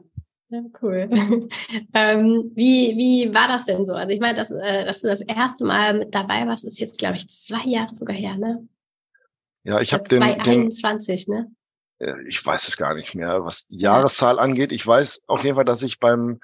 ja, 0.48 0.60
cool. 0.80 1.08
ähm, 1.94 2.52
wie, 2.54 2.96
wie 2.96 3.34
war 3.34 3.48
das 3.48 3.64
denn 3.64 3.84
so? 3.84 3.94
Also 3.94 4.12
ich 4.12 4.20
meine, 4.20 4.34
dass, 4.34 4.52
äh, 4.52 4.84
dass 4.84 5.00
du 5.00 5.08
das 5.08 5.20
erste 5.22 5.64
Mal 5.64 5.98
mit 5.98 6.14
dabei 6.14 6.46
warst, 6.46 6.64
ist 6.64 6.78
jetzt, 6.78 6.98
glaube 6.98 7.16
ich, 7.16 7.28
zwei 7.28 7.64
Jahre 7.64 7.92
sogar 7.92 8.16
her, 8.16 8.36
ne? 8.36 8.68
Ja, 9.64 9.80
ich 9.80 9.92
habe 9.92 10.04
den, 10.04 10.22
2021, 10.22 11.26
ne? 11.26 11.50
Äh, 11.98 12.22
ich 12.28 12.44
weiß 12.44 12.68
es 12.68 12.76
gar 12.76 12.94
nicht 12.94 13.16
mehr, 13.16 13.44
was 13.44 13.66
die 13.66 13.80
Jahreszahl 13.80 14.36
ja. 14.36 14.42
angeht. 14.42 14.70
Ich 14.70 14.86
weiß 14.86 15.24
auf 15.26 15.42
jeden 15.42 15.56
Fall, 15.56 15.64
dass 15.64 15.82
ich 15.82 15.98
beim 15.98 16.38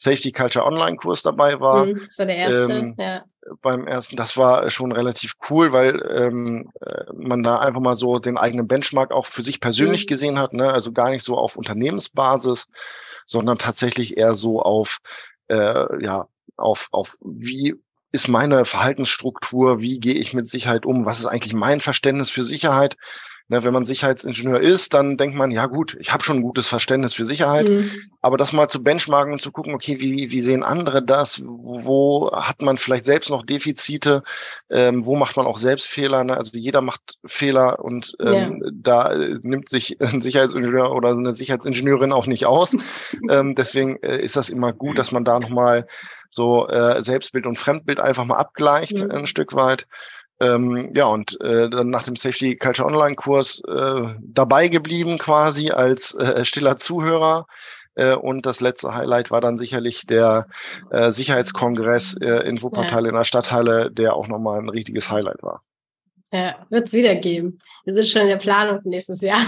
Safety 0.00 0.30
Culture 0.30 0.64
Online 0.64 0.96
Kurs 0.96 1.22
dabei 1.22 1.58
war. 1.58 1.86
Mhm, 1.86 2.00
das 2.06 2.18
war 2.18 2.26
der 2.26 2.36
erste, 2.36 2.72
ähm, 2.72 2.94
ja. 2.98 3.24
Beim 3.62 3.86
ersten, 3.86 4.16
das 4.16 4.36
war 4.36 4.70
schon 4.70 4.92
relativ 4.92 5.34
cool, 5.50 5.72
weil 5.72 6.00
ähm, 6.16 6.70
äh, 6.80 7.04
man 7.12 7.42
da 7.42 7.58
einfach 7.58 7.80
mal 7.80 7.96
so 7.96 8.18
den 8.18 8.38
eigenen 8.38 8.68
Benchmark 8.68 9.10
auch 9.10 9.26
für 9.26 9.42
sich 9.42 9.60
persönlich 9.60 10.04
mhm. 10.04 10.08
gesehen 10.08 10.38
hat, 10.38 10.52
ne? 10.52 10.72
also 10.72 10.92
gar 10.92 11.10
nicht 11.10 11.24
so 11.24 11.36
auf 11.36 11.56
Unternehmensbasis, 11.56 12.68
sondern 13.26 13.58
tatsächlich 13.58 14.16
eher 14.16 14.34
so 14.34 14.62
auf 14.62 14.98
äh, 15.48 16.04
ja 16.04 16.28
auf, 16.56 16.88
auf 16.92 17.16
wie 17.20 17.74
ist 18.12 18.28
meine 18.28 18.64
Verhaltensstruktur, 18.64 19.80
wie 19.80 19.98
gehe 19.98 20.14
ich 20.14 20.32
mit 20.32 20.48
Sicherheit 20.48 20.86
um, 20.86 21.04
was 21.06 21.18
ist 21.18 21.26
eigentlich 21.26 21.54
mein 21.54 21.80
Verständnis 21.80 22.30
für 22.30 22.42
Sicherheit. 22.42 22.96
Ne, 23.50 23.64
wenn 23.64 23.72
man 23.72 23.86
Sicherheitsingenieur 23.86 24.60
ist, 24.60 24.92
dann 24.92 25.16
denkt 25.16 25.34
man, 25.34 25.50
ja 25.50 25.64
gut, 25.64 25.96
ich 26.00 26.12
habe 26.12 26.22
schon 26.22 26.36
ein 26.36 26.42
gutes 26.42 26.68
Verständnis 26.68 27.14
für 27.14 27.24
Sicherheit, 27.24 27.66
mhm. 27.66 27.90
aber 28.20 28.36
das 28.36 28.52
mal 28.52 28.68
zu 28.68 28.82
benchmarken 28.82 29.32
und 29.32 29.40
zu 29.40 29.52
gucken, 29.52 29.74
okay, 29.74 30.00
wie, 30.00 30.30
wie 30.30 30.42
sehen 30.42 30.62
andere 30.62 31.02
das, 31.02 31.42
wo 31.42 32.30
hat 32.30 32.60
man 32.60 32.76
vielleicht 32.76 33.06
selbst 33.06 33.30
noch 33.30 33.46
Defizite, 33.46 34.22
ähm, 34.68 35.06
wo 35.06 35.16
macht 35.16 35.38
man 35.38 35.46
auch 35.46 35.56
selbst 35.56 35.86
Fehler, 35.86 36.24
ne? 36.24 36.36
also 36.36 36.58
jeder 36.58 36.82
macht 36.82 37.16
Fehler 37.24 37.82
und 37.82 38.14
ähm, 38.20 38.62
ja. 38.62 38.70
da 38.70 39.12
äh, 39.14 39.38
nimmt 39.40 39.70
sich 39.70 39.98
ein 40.02 40.20
Sicherheitsingenieur 40.20 40.92
oder 40.92 41.10
eine 41.10 41.34
Sicherheitsingenieurin 41.34 42.12
auch 42.12 42.26
nicht 42.26 42.44
aus. 42.44 42.76
ähm, 43.30 43.54
deswegen 43.54 43.96
äh, 44.02 44.20
ist 44.20 44.36
das 44.36 44.50
immer 44.50 44.74
gut, 44.74 44.98
dass 44.98 45.10
man 45.10 45.24
da 45.24 45.40
nochmal 45.40 45.86
so 46.30 46.68
äh, 46.68 47.02
Selbstbild 47.02 47.46
und 47.46 47.58
Fremdbild 47.58 48.00
einfach 48.00 48.26
mal 48.26 48.36
abgleicht 48.36 49.02
mhm. 49.02 49.10
ein 49.10 49.26
Stück 49.26 49.54
weit. 49.54 49.86
Ähm, 50.40 50.92
ja, 50.94 51.06
und 51.06 51.40
äh, 51.40 51.68
dann 51.68 51.90
nach 51.90 52.04
dem 52.04 52.16
Safety 52.16 52.56
Culture 52.56 52.88
Online 52.88 53.16
Kurs 53.16 53.60
äh, 53.66 54.02
dabei 54.20 54.68
geblieben 54.68 55.18
quasi 55.18 55.70
als 55.70 56.14
äh, 56.14 56.44
stiller 56.44 56.76
Zuhörer. 56.76 57.46
Äh, 57.96 58.14
und 58.14 58.46
das 58.46 58.60
letzte 58.60 58.94
Highlight 58.94 59.30
war 59.30 59.40
dann 59.40 59.58
sicherlich 59.58 60.06
der 60.06 60.46
äh, 60.90 61.10
Sicherheitskongress 61.10 62.16
äh, 62.20 62.48
in 62.48 62.62
Wuppertal 62.62 63.02
ja. 63.02 63.08
in 63.08 63.14
der 63.16 63.24
Stadthalle, 63.24 63.90
der 63.90 64.14
auch 64.14 64.28
nochmal 64.28 64.60
ein 64.60 64.68
richtiges 64.68 65.10
Highlight 65.10 65.42
war. 65.42 65.62
Ja, 66.30 66.66
wird 66.68 66.86
es 66.86 66.92
wieder 66.92 67.14
geben. 67.14 67.58
Wir 67.84 67.94
sind 67.94 68.06
schon 68.06 68.22
in 68.22 68.28
der 68.28 68.36
Planung 68.36 68.80
nächstes 68.84 69.22
Jahr. 69.22 69.40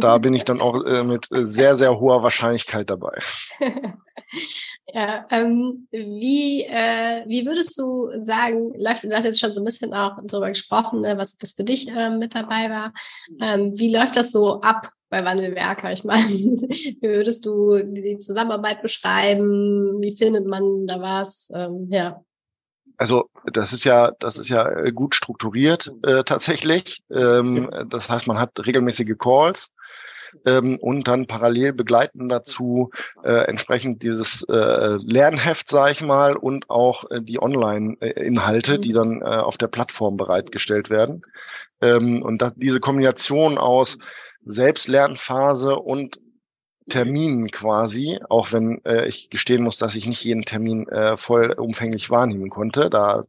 Da 0.00 0.18
bin 0.18 0.34
ich 0.34 0.44
dann 0.44 0.60
auch 0.60 0.84
äh, 0.84 1.02
mit 1.02 1.26
sehr, 1.30 1.74
sehr 1.74 1.98
hoher 1.98 2.22
Wahrscheinlichkeit 2.22 2.88
dabei. 2.88 3.18
Ja, 4.94 5.26
ähm, 5.30 5.86
wie, 5.90 6.62
äh, 6.62 7.22
wie 7.26 7.44
würdest 7.44 7.78
du 7.78 8.08
sagen, 8.22 8.72
läuft, 8.74 9.04
du 9.04 9.14
hast 9.14 9.24
jetzt 9.24 9.38
schon 9.38 9.52
so 9.52 9.60
ein 9.60 9.64
bisschen 9.66 9.92
auch 9.92 10.16
darüber 10.24 10.48
gesprochen, 10.48 11.02
ne, 11.02 11.18
was 11.18 11.36
das 11.36 11.52
für 11.52 11.64
dich 11.64 11.88
äh, 11.88 12.08
mit 12.08 12.34
dabei 12.34 12.70
war. 12.70 12.94
Ähm, 13.38 13.78
wie 13.78 13.94
läuft 13.94 14.16
das 14.16 14.32
so 14.32 14.62
ab 14.62 14.90
bei 15.10 15.22
Wandelwerker? 15.26 15.92
Ich 15.92 16.04
meine, 16.04 16.26
wie 16.28 16.98
würdest 17.02 17.44
du 17.44 17.82
die 17.82 18.18
Zusammenarbeit 18.18 18.80
beschreiben? 18.80 20.00
Wie 20.00 20.16
findet 20.16 20.46
man 20.46 20.86
da 20.86 21.02
was? 21.02 21.52
Ähm, 21.54 21.88
ja. 21.90 22.22
Also 22.96 23.28
das 23.52 23.74
ist 23.74 23.84
ja, 23.84 24.12
das 24.18 24.38
ist 24.38 24.48
ja 24.48 24.68
äh, 24.68 24.90
gut 24.90 25.14
strukturiert 25.14 25.92
äh, 26.02 26.24
tatsächlich. 26.24 27.02
Ähm, 27.10 27.70
das 27.90 28.08
heißt, 28.08 28.26
man 28.26 28.38
hat 28.38 28.52
regelmäßige 28.58 29.16
Calls 29.18 29.70
ähm, 30.46 30.78
und 30.78 31.08
dann 31.08 31.26
parallel 31.26 31.72
begleiten 31.72 32.28
dazu 32.28 32.90
äh, 33.22 33.46
entsprechend 33.46 34.02
dieses 34.02 34.42
äh, 34.48 34.98
Lernheft, 35.02 35.68
sage 35.68 35.92
ich 35.92 36.02
mal, 36.02 36.36
und 36.36 36.70
auch 36.70 37.10
äh, 37.10 37.20
die 37.20 37.40
Online-Inhalte, 37.40 38.78
die 38.78 38.92
dann 38.92 39.22
äh, 39.22 39.24
auf 39.24 39.58
der 39.58 39.68
Plattform 39.68 40.16
bereitgestellt 40.16 40.90
werden. 40.90 41.22
Ähm, 41.80 42.22
und 42.22 42.42
da, 42.42 42.52
diese 42.56 42.80
Kombination 42.80 43.58
aus 43.58 43.98
Selbstlernphase 44.44 45.76
und 45.76 46.18
Terminen 46.88 47.50
quasi, 47.50 48.18
auch 48.28 48.52
wenn 48.52 48.82
äh, 48.84 49.06
ich 49.06 49.30
gestehen 49.30 49.62
muss, 49.62 49.78
dass 49.78 49.94
ich 49.94 50.06
nicht 50.06 50.24
jeden 50.24 50.42
Termin 50.42 50.88
äh, 50.88 51.16
vollumfänglich 51.16 52.10
wahrnehmen 52.10 52.48
konnte. 52.48 52.88
Da 52.88 53.22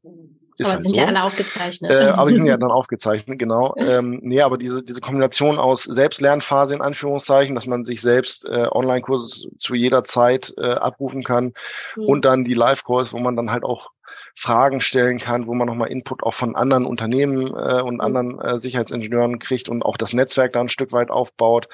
ist 0.60 0.67
aber 0.67 0.76
halt 0.76 0.84
sind 0.84 0.95
so. 0.95 1.02
ja 1.02 1.08
alle 1.08 1.24
aufgezeichnet. 1.24 2.00
Äh, 2.00 2.04
aber 2.04 2.30
die 2.32 2.38
sind 2.38 2.45
ja 2.45 2.58
dann 2.58 2.72
aufgezeichnet, 2.72 3.39
genau. 3.39 3.74
ähm, 3.78 4.19
nee, 4.22 4.41
aber 4.41 4.58
diese, 4.58 4.84
diese 4.84 5.02
Kombination 5.02 5.58
aus 5.58 5.84
Selbstlernphase 5.84 6.76
in 6.76 6.82
Anführungszeichen, 6.82 7.56
dass 7.56 7.67
man 7.67 7.86
sich 7.86 8.02
selbst 8.02 8.45
äh, 8.45 8.67
Online-Kurse 8.72 9.50
zu 9.58 9.76
jeder 9.76 10.04
Zeit 10.04 10.54
äh, 10.58 10.72
abrufen 10.72 11.24
kann 11.24 11.54
mhm. 11.95 12.06
und 12.06 12.26
dann 12.26 12.45
die 12.45 12.54
Live-Kurs, 12.54 13.13
wo 13.13 13.19
man 13.19 13.36
dann 13.36 13.52
halt 13.52 13.63
auch 13.63 13.91
Fragen 14.36 14.82
stellen 14.82 15.17
kann, 15.17 15.48
wo 15.48 15.54
man 15.54 15.67
nochmal 15.67 15.89
Input 15.89 16.24
auch 16.24 16.34
von 16.34 16.56
anderen 16.56 16.86
Unternehmen 16.86 17.48
äh, 17.48 17.82
und 17.82 17.95
mhm. 17.95 18.02
anderen 18.02 18.39
äh, 18.39 18.60
Sicherheitsingenieuren 18.60 19.39
kriegt 19.39 19.69
und 19.69 19.84
auch 19.84 19.98
das 19.98 20.13
Netzwerk 20.13 20.54
da 20.54 20.62
ein 20.62 20.69
Stück 20.69 20.91
weit 20.91 21.12
aufbaut. 21.12 21.67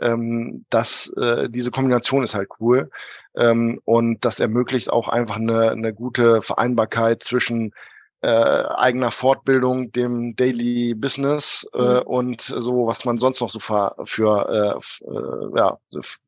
Ähm, 0.00 0.64
das, 0.70 1.12
äh, 1.16 1.48
diese 1.48 1.70
Kombination 1.70 2.22
ist 2.22 2.34
halt 2.34 2.48
cool. 2.60 2.90
Ähm, 3.36 3.80
und 3.84 4.24
das 4.24 4.40
ermöglicht 4.40 4.90
auch 4.90 5.08
einfach 5.08 5.36
eine, 5.36 5.70
eine 5.70 5.92
gute 5.92 6.42
Vereinbarkeit 6.42 7.22
zwischen 7.22 7.72
äh, 8.22 8.28
eigener 8.28 9.10
Fortbildung, 9.10 9.92
dem 9.92 10.36
Daily 10.36 10.94
Business 10.94 11.68
äh, 11.74 12.00
mhm. 12.00 12.02
und 12.06 12.40
so, 12.40 12.86
was 12.86 13.04
man 13.04 13.18
sonst 13.18 13.40
noch 13.40 13.50
so 13.50 13.58
für, 13.58 13.94
für 14.04 14.80
äh, 14.80 15.06
äh, 15.06 15.58
ja, 15.58 15.78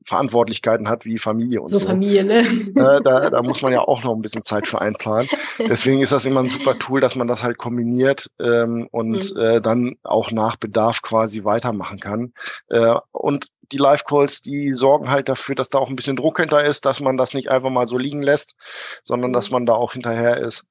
Verantwortlichkeiten 0.04 0.88
hat, 0.88 1.04
wie 1.04 1.18
Familie 1.18 1.60
und 1.60 1.68
so. 1.68 1.78
So 1.78 1.86
Familie, 1.86 2.24
ne? 2.24 2.40
Äh, 2.40 3.02
da, 3.02 3.30
da 3.30 3.42
muss 3.42 3.62
man 3.62 3.72
ja 3.72 3.80
auch 3.80 4.02
noch 4.04 4.14
ein 4.14 4.22
bisschen 4.22 4.44
Zeit 4.44 4.66
für 4.66 4.80
einplanen. 4.80 5.28
Deswegen 5.58 6.02
ist 6.02 6.12
das 6.12 6.24
immer 6.24 6.40
ein 6.40 6.48
super 6.48 6.78
Tool, 6.78 7.00
dass 7.00 7.16
man 7.16 7.26
das 7.26 7.42
halt 7.42 7.58
kombiniert 7.58 8.30
ähm, 8.38 8.88
und 8.90 9.34
mhm. 9.34 9.40
äh, 9.40 9.60
dann 9.60 9.96
auch 10.04 10.30
nach 10.30 10.56
Bedarf 10.56 11.02
quasi 11.02 11.44
weitermachen 11.44 11.98
kann. 11.98 12.32
Äh, 12.68 12.96
und 13.12 13.48
die 13.72 13.76
Live-Calls, 13.76 14.40
die 14.42 14.72
sorgen 14.74 15.10
halt 15.10 15.28
dafür, 15.28 15.54
dass 15.54 15.68
da 15.68 15.78
auch 15.78 15.88
ein 15.88 15.96
bisschen 15.96 16.16
Druck 16.16 16.38
hinter 16.38 16.64
ist, 16.64 16.86
dass 16.86 17.00
man 17.00 17.16
das 17.16 17.34
nicht 17.34 17.50
einfach 17.50 17.70
mal 17.70 17.86
so 17.86 17.98
liegen 17.98 18.22
lässt, 18.22 18.54
sondern 19.02 19.32
dass 19.32 19.50
mhm. 19.50 19.54
man 19.54 19.66
da 19.66 19.74
auch 19.74 19.92
hinterher 19.92 20.38
ist. 20.38 20.64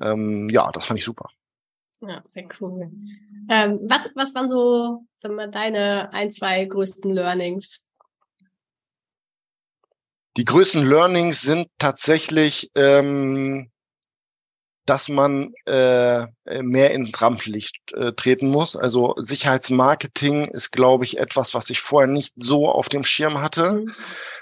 Ähm, 0.00 0.48
ja, 0.48 0.70
das 0.72 0.86
fand 0.86 0.98
ich 0.98 1.04
super. 1.04 1.28
Ja, 2.00 2.22
sehr 2.28 2.48
cool. 2.60 2.90
Ähm, 3.48 3.80
was, 3.84 4.10
was 4.14 4.34
waren 4.34 4.48
so 4.48 5.06
sagen 5.16 5.36
wir, 5.36 5.48
deine 5.48 6.12
ein, 6.12 6.30
zwei 6.30 6.64
größten 6.64 7.10
Learnings? 7.10 7.84
Die 10.36 10.44
größten 10.44 10.84
Learnings 10.84 11.42
sind 11.42 11.68
tatsächlich 11.78 12.70
ähm, 12.74 13.70
dass 14.86 15.08
man 15.08 15.54
äh, 15.66 16.26
mehr 16.62 16.90
ins 16.92 17.20
Rampenlicht 17.20 17.92
äh, 17.94 18.12
treten 18.12 18.48
muss. 18.48 18.76
Also 18.76 19.14
Sicherheitsmarketing 19.16 20.46
ist, 20.46 20.72
glaube 20.72 21.04
ich, 21.04 21.18
etwas, 21.18 21.54
was 21.54 21.70
ich 21.70 21.80
vorher 21.80 22.10
nicht 22.10 22.34
so 22.36 22.68
auf 22.68 22.88
dem 22.88 23.04
Schirm 23.04 23.40
hatte. 23.40 23.72
Mhm. 23.72 23.94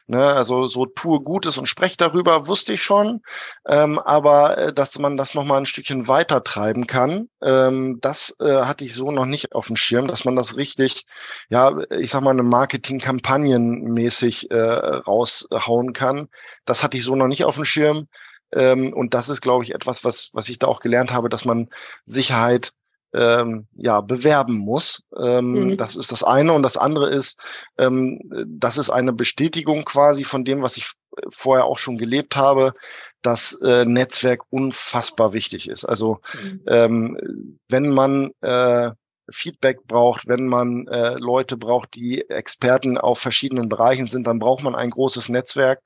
Ne, 0.09 0.27
also 0.27 0.67
so 0.67 0.87
tue 0.87 1.21
Gutes 1.21 1.59
und 1.59 1.69
spreche 1.69 1.97
darüber, 1.97 2.49
wusste 2.49 2.73
ich 2.73 2.83
schon. 2.83 3.23
Ähm, 3.67 4.01
aber 4.01 4.59
äh, 4.59 4.73
dass 4.73 4.99
man 4.99 5.17
das 5.17 5.35
nochmal 5.35 5.59
ein 5.59 5.67
Stückchen 5.67 6.09
weiter 6.09 6.43
treiben 6.43 6.89
kann, 6.89 7.29
ähm, 7.41 7.99
das 8.01 8.37
äh, 8.41 8.63
hatte 8.63 8.85
ich 8.85 8.95
so 8.95 9.13
noch 9.13 9.27
nicht 9.27 9.55
auf 9.55 9.69
dem 9.69 9.77
Schirm, 9.77 10.09
dass 10.09 10.25
man 10.25 10.35
das 10.35 10.57
richtig, 10.57 11.07
ja, 11.51 11.73
ich 11.91 12.11
sag 12.11 12.23
mal, 12.23 12.31
eine 12.31 12.43
Marketingkampagnen 12.43 13.93
mäßig 13.93 14.51
äh, 14.51 14.59
raushauen 14.59 15.93
kann. 15.93 16.29
Das 16.65 16.83
hatte 16.83 16.97
ich 16.97 17.05
so 17.05 17.15
noch 17.15 17.29
nicht 17.29 17.45
auf 17.45 17.55
dem 17.55 17.65
Schirm. 17.65 18.09
Ähm, 18.53 18.93
und 18.93 19.15
das 19.15 19.29
ist, 19.29 19.41
glaube 19.41 19.65
ich, 19.65 19.75
etwas, 19.75 20.05
was, 20.05 20.31
was 20.33 20.49
ich 20.49 20.59
da 20.59 20.67
auch 20.67 20.81
gelernt 20.81 21.13
habe, 21.13 21.29
dass 21.29 21.45
man 21.45 21.69
Sicherheit 22.05 22.73
ähm, 23.15 23.67
ja 23.75 24.01
bewerben 24.01 24.57
muss. 24.57 25.03
Ähm, 25.17 25.53
mhm. 25.53 25.77
Das 25.77 25.97
ist 25.97 26.13
das 26.13 26.23
eine 26.23 26.53
und 26.53 26.63
das 26.63 26.77
andere 26.77 27.11
ist, 27.11 27.41
ähm, 27.79 28.21
das 28.47 28.79
ist 28.79 28.91
eine 28.91 29.13
Bestätigung 29.13 29.85
quasi 29.85 30.25
von 30.25 30.45
dem, 30.45 30.63
was 30.63 30.77
ich 30.77 30.93
vorher 31.31 31.67
auch 31.67 31.79
schon 31.79 31.99
gelebt 31.99 32.37
habe, 32.37 32.73
dass 33.21 33.55
äh, 33.63 33.85
Netzwerk 33.85 34.43
unfassbar 34.51 35.33
wichtig 35.33 35.69
ist. 35.69 35.85
Also 35.85 36.21
mhm. 36.43 36.63
ähm, 36.67 37.59
wenn 37.69 37.91
man 37.91 38.33
äh, 38.41 38.91
Feedback 39.31 39.87
braucht, 39.87 40.27
wenn 40.27 40.47
man 40.47 40.89
äh, 40.89 41.15
Leute 41.15 41.57
braucht, 41.57 41.95
die 41.95 42.29
Experten 42.29 42.99
auf 42.99 43.19
verschiedenen 43.19 43.69
Bereichen 43.69 44.07
sind, 44.07 44.27
dann 44.27 44.39
braucht 44.39 44.63
man 44.63 44.75
ein 44.75 44.91
großes 44.91 45.29
Netzwerk 45.29 45.81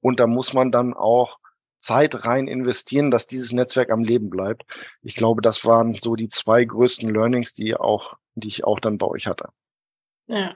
und 0.00 0.18
da 0.18 0.26
muss 0.26 0.52
man 0.52 0.72
dann 0.72 0.94
auch 0.94 1.38
Zeit 1.82 2.24
rein 2.24 2.46
investieren, 2.46 3.10
dass 3.10 3.26
dieses 3.26 3.52
Netzwerk 3.52 3.90
am 3.90 4.04
Leben 4.04 4.30
bleibt. 4.30 4.64
Ich 5.02 5.16
glaube, 5.16 5.42
das 5.42 5.64
waren 5.64 5.94
so 5.94 6.14
die 6.14 6.28
zwei 6.28 6.64
größten 6.64 7.12
Learnings, 7.12 7.54
die 7.54 7.74
auch, 7.74 8.14
die 8.34 8.48
ich 8.48 8.64
auch 8.64 8.78
dann 8.78 8.98
bei 8.98 9.06
euch 9.06 9.26
hatte. 9.26 9.48
Ja. 10.28 10.54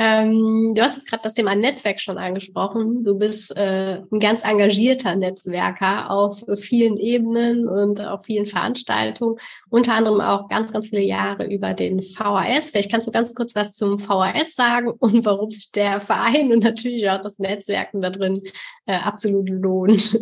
Ähm, 0.00 0.74
du 0.76 0.82
hast 0.82 0.94
jetzt 0.94 1.10
gerade 1.10 1.24
das 1.24 1.34
Thema 1.34 1.56
Netzwerk 1.56 1.98
schon 1.98 2.18
angesprochen. 2.18 3.02
Du 3.02 3.18
bist 3.18 3.50
äh, 3.56 4.00
ein 4.12 4.20
ganz 4.20 4.44
engagierter 4.44 5.16
Netzwerker 5.16 6.08
auf 6.12 6.44
vielen 6.60 6.96
Ebenen 6.98 7.66
und 7.66 8.00
auf 8.00 8.24
vielen 8.24 8.46
Veranstaltungen, 8.46 9.40
unter 9.70 9.94
anderem 9.94 10.20
auch 10.20 10.48
ganz, 10.48 10.72
ganz 10.72 10.90
viele 10.90 11.02
Jahre 11.02 11.52
über 11.52 11.74
den 11.74 12.00
VHS. 12.00 12.70
Vielleicht 12.70 12.92
kannst 12.92 13.08
du 13.08 13.10
ganz 13.10 13.34
kurz 13.34 13.56
was 13.56 13.72
zum 13.72 13.98
VHS 13.98 14.54
sagen 14.54 14.88
und 14.88 15.24
warum 15.24 15.50
sich 15.50 15.72
der 15.72 16.00
Verein 16.00 16.52
und 16.52 16.62
natürlich 16.62 17.10
auch 17.10 17.20
das 17.20 17.40
Netzwerken 17.40 18.00
da 18.00 18.10
drin 18.10 18.40
äh, 18.86 18.94
absolut 18.94 19.48
lohnt. 19.48 20.16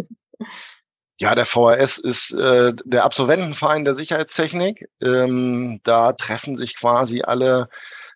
Ja, 1.19 1.35
der 1.35 1.45
VHS 1.45 1.99
ist 1.99 2.33
äh, 2.33 2.73
der 2.85 3.05
Absolventenverein 3.05 3.85
der 3.85 3.95
Sicherheitstechnik. 3.95 4.89
Ähm, 5.03 5.81
da 5.83 6.13
treffen 6.13 6.57
sich 6.57 6.77
quasi 6.77 7.23
alle 7.23 7.69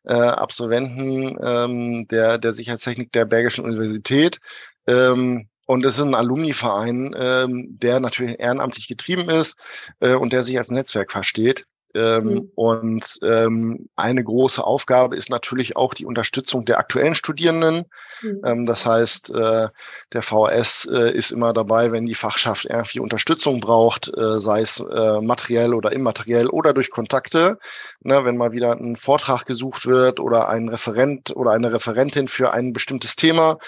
äh, 0.05 0.15
Absolventen 0.15 1.39
ähm, 1.43 2.09
der, 2.09 2.39
der 2.39 2.53
Sicherheitstechnik 2.53 3.13
der 3.13 3.25
Bergischen 3.25 3.65
Universität. 3.65 4.41
Ähm, 4.87 5.49
und 5.67 5.85
es 5.85 5.99
ist 5.99 6.05
ein 6.05 6.15
Alumni-Verein, 6.15 7.15
ähm, 7.17 7.79
der 7.79 8.01
natürlich 8.01 8.41
ehrenamtlich 8.41 8.89
getrieben 8.89 9.31
ist 9.31 9.57
äh, 10.01 10.15
und 10.15 10.33
der 10.33 10.43
sich 10.43 10.59
als 10.59 10.71
Netzwerk 10.71 11.13
versteht. 11.13 11.67
Ähm, 11.95 12.25
mhm. 12.25 12.51
Und 12.55 13.19
ähm, 13.23 13.89
eine 13.97 14.23
große 14.23 14.63
Aufgabe 14.63 15.17
ist 15.17 15.31
natürlich 15.31 15.77
auch 15.77 15.95
die 15.95 16.07
Unterstützung 16.07 16.65
der 16.65 16.79
aktuellen 16.79 17.15
Studierenden. 17.15 17.87
Mhm. 18.23 18.43
Ähm, 18.45 18.67
das 18.67 18.87
heißt, 18.87 19.31
äh, 19.35 19.69
der 20.13 20.23
VHS 20.23 20.89
äh, 20.93 21.13
ist 21.13 21.33
immer 21.33 21.53
dabei, 21.53 21.91
wenn 21.91 22.07
die 22.07 22.15
Fachschaft 22.15 22.67
irgendwie 22.67 23.01
Unterstützung 23.01 23.61
braucht, 23.61 24.09
äh, 24.17 24.39
sei 24.39 24.61
es 24.61 24.81
äh, 24.81 25.21
materiell 25.21 25.75
oder 25.75 25.93
immateriell 25.93 26.49
oder 26.49 26.73
durch 26.73 26.91
Kontakte. 26.91 27.59
Ne, 28.03 28.25
wenn 28.25 28.37
mal 28.37 28.53
wieder 28.53 28.73
ein 28.73 28.97
Vortrag 28.97 29.45
gesucht 29.47 29.87
wird 29.87 30.21
oder 30.21 30.49
ein 30.49 30.69
Referent 30.69 31.35
oder 31.35 31.51
eine 31.51 31.73
Referentin 31.73 32.29
für 32.29 32.53
ein 32.53 32.73
bestimmtes 32.73 33.17
Thema, 33.17 33.59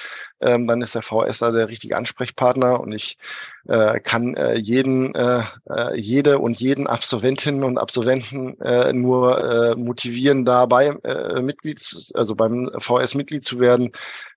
ähm, 0.41 0.67
dann 0.67 0.81
ist 0.81 0.95
der 0.95 1.03
VHS 1.03 1.39
da 1.39 1.51
der 1.51 1.69
richtige 1.69 1.97
Ansprechpartner 1.97 2.81
und 2.81 2.93
ich 2.93 3.19
äh, 3.69 4.01
kann 4.01 4.35
äh, 4.35 4.57
jeden, 4.57 5.15
äh, 5.15 5.43
äh, 5.69 5.99
jede 5.99 6.39
und 6.39 6.61
jeden 6.61 6.87
Absolventinnen 6.87 7.65
und 7.65 7.79
Absolventen 7.79 8.61
äh, 8.61 8.93
nur 8.93 9.43
äh, 9.45 9.77
motivieren, 9.77 10.45
dabei 10.45 10.89
äh, 11.05 11.41
Mitglieds, 11.41 12.13
also 12.15 12.35
beim 12.35 12.71
VS 12.79 13.15
Mitglied 13.15 13.45
zu 13.45 13.61
werden. 13.61 13.93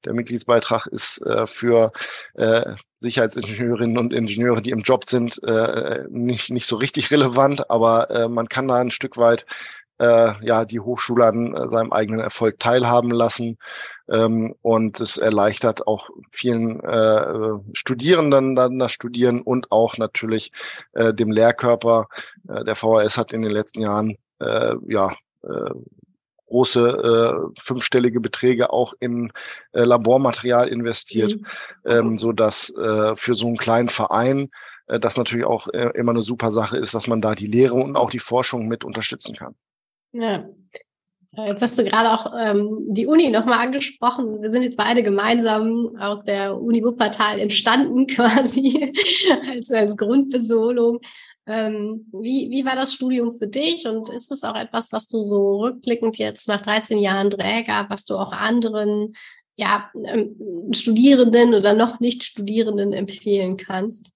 Der 0.05 0.13
Mitgliedsbeitrag 0.13 0.87
ist 0.87 1.25
äh, 1.25 1.47
für 1.47 1.91
äh, 2.35 2.75
Sicherheitsingenieurinnen 2.99 3.97
und 3.97 4.13
Ingenieure, 4.13 4.61
die 4.61 4.71
im 4.71 4.81
Job 4.81 5.05
sind, 5.05 5.41
äh, 5.43 6.03
nicht, 6.09 6.51
nicht 6.51 6.65
so 6.65 6.75
richtig 6.75 7.11
relevant, 7.11 7.69
aber 7.69 8.09
äh, 8.11 8.27
man 8.27 8.47
kann 8.47 8.67
da 8.67 8.75
ein 8.75 8.91
Stück 8.91 9.17
weit 9.17 9.45
äh, 9.99 10.33
ja 10.45 10.65
die 10.65 10.79
Hochschule 10.79 11.25
an 11.25 11.55
äh, 11.55 11.69
seinem 11.69 11.91
eigenen 11.93 12.19
Erfolg 12.19 12.59
teilhaben 12.59 13.11
lassen. 13.11 13.57
Ähm, 14.09 14.55
und 14.61 14.99
es 14.99 15.17
erleichtert 15.17 15.87
auch 15.87 16.09
vielen 16.31 16.79
äh, 16.81 17.59
Studierenden 17.73 18.55
dann 18.55 18.79
das 18.79 18.91
Studieren 18.91 19.41
und 19.41 19.71
auch 19.71 19.97
natürlich 19.97 20.51
äh, 20.93 21.13
dem 21.13 21.31
Lehrkörper. 21.31 22.07
Äh, 22.47 22.63
der 22.63 22.75
VHS 22.75 23.17
hat 23.17 23.33
in 23.33 23.41
den 23.41 23.51
letzten 23.51 23.81
Jahren 23.81 24.17
äh, 24.39 24.75
ja 24.87 25.15
äh, 25.43 25.71
große 26.47 27.51
äh, 27.55 27.59
fünfstellige 27.59 28.19
Beträge 28.19 28.71
auch 28.71 28.93
in 28.99 29.31
äh, 29.71 29.83
Labormaterial 29.83 30.67
investiert, 30.67 31.35
mhm. 31.35 31.45
ähm, 31.85 32.19
so 32.19 32.31
dass 32.31 32.69
äh, 32.75 33.15
für 33.15 33.33
so 33.33 33.47
einen 33.47 33.57
kleinen 33.57 33.89
Verein 33.89 34.49
äh, 34.87 34.99
das 34.99 35.17
natürlich 35.17 35.45
auch 35.45 35.67
äh, 35.69 35.89
immer 35.95 36.11
eine 36.11 36.21
super 36.21 36.51
Sache 36.51 36.77
ist, 36.77 36.93
dass 36.93 37.07
man 37.07 37.21
da 37.21 37.35
die 37.35 37.47
Lehre 37.47 37.73
und 37.73 37.95
auch 37.95 38.09
die 38.09 38.19
Forschung 38.19 38.67
mit 38.67 38.83
unterstützen 38.83 39.35
kann. 39.35 39.55
Ja. 40.15 40.47
Äh, 41.37 41.49
jetzt 41.49 41.61
hast 41.61 41.77
du 41.77 41.83
gerade 41.83 42.11
auch 42.11 42.33
ähm, 42.39 42.85
die 42.87 43.07
Uni 43.07 43.29
nochmal 43.29 43.59
angesprochen. 43.59 44.41
Wir 44.41 44.49
sind 44.49 44.63
jetzt 44.63 44.77
beide 44.77 45.03
gemeinsam 45.03 45.95
aus 45.99 46.23
der 46.23 46.59
Uni 46.59 46.83
Wuppertal 46.83 47.39
entstanden, 47.39 48.07
quasi 48.07 48.93
als, 49.49 49.71
als 49.71 49.97
Grundbesolung. 49.97 51.01
Ähm, 51.47 52.07
wie, 52.11 52.49
wie 52.49 52.65
war 52.65 52.75
das 52.75 52.93
Studium 52.93 53.37
für 53.37 53.47
dich 53.47 53.85
und 53.85 54.09
ist 54.09 54.31
das 54.31 54.43
auch 54.43 54.55
etwas, 54.55 54.91
was 54.91 55.07
du 55.09 55.23
so 55.25 55.59
rückblickend 55.59 56.17
jetzt 56.17 56.47
nach 56.47 56.61
13 56.61 56.97
Jahren 56.97 57.29
Träger, 57.29 57.85
was 57.89 58.03
du 58.05 58.15
auch 58.15 58.31
anderen 58.31 59.13
ja, 59.55 59.91
ähm, 60.05 60.71
Studierenden 60.71 61.53
oder 61.53 61.75
noch 61.75 61.99
nicht 61.99 62.23
Studierenden 62.23 62.93
empfehlen 62.93 63.57
kannst? 63.57 64.11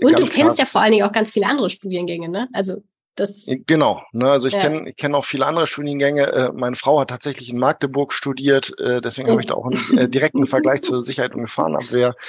Und 0.00 0.16
ganz 0.16 0.20
du 0.20 0.34
kennst 0.34 0.56
klar. 0.56 0.66
ja 0.66 0.70
vor 0.70 0.80
allen 0.80 0.92
Dingen 0.92 1.04
auch 1.04 1.12
ganz 1.12 1.32
viele 1.32 1.46
andere 1.46 1.68
Studiengänge, 1.68 2.28
ne? 2.28 2.48
Also 2.52 2.82
das 3.16 3.48
genau, 3.66 4.02
ne, 4.12 4.30
also 4.30 4.48
ich 4.48 4.54
ja. 4.54 4.60
kenne 4.60 4.90
ich 4.90 4.96
kenn 4.96 5.14
auch 5.14 5.24
viele 5.24 5.46
andere 5.46 5.66
Studiengänge. 5.66 6.32
Äh, 6.32 6.52
meine 6.52 6.76
Frau 6.76 7.00
hat 7.00 7.10
tatsächlich 7.10 7.48
in 7.50 7.58
Magdeburg 7.58 8.12
studiert, 8.12 8.72
äh, 8.80 9.00
deswegen 9.00 9.30
habe 9.30 9.40
ich 9.40 9.46
da 9.46 9.54
auch 9.54 9.66
einen 9.66 9.98
äh, 9.98 10.08
direkten 10.08 10.46
Vergleich 10.46 10.82
zur 10.82 11.00
Sicherheit 11.00 11.34
und 11.34 11.42
Gefahrenabwehr. 11.42 12.14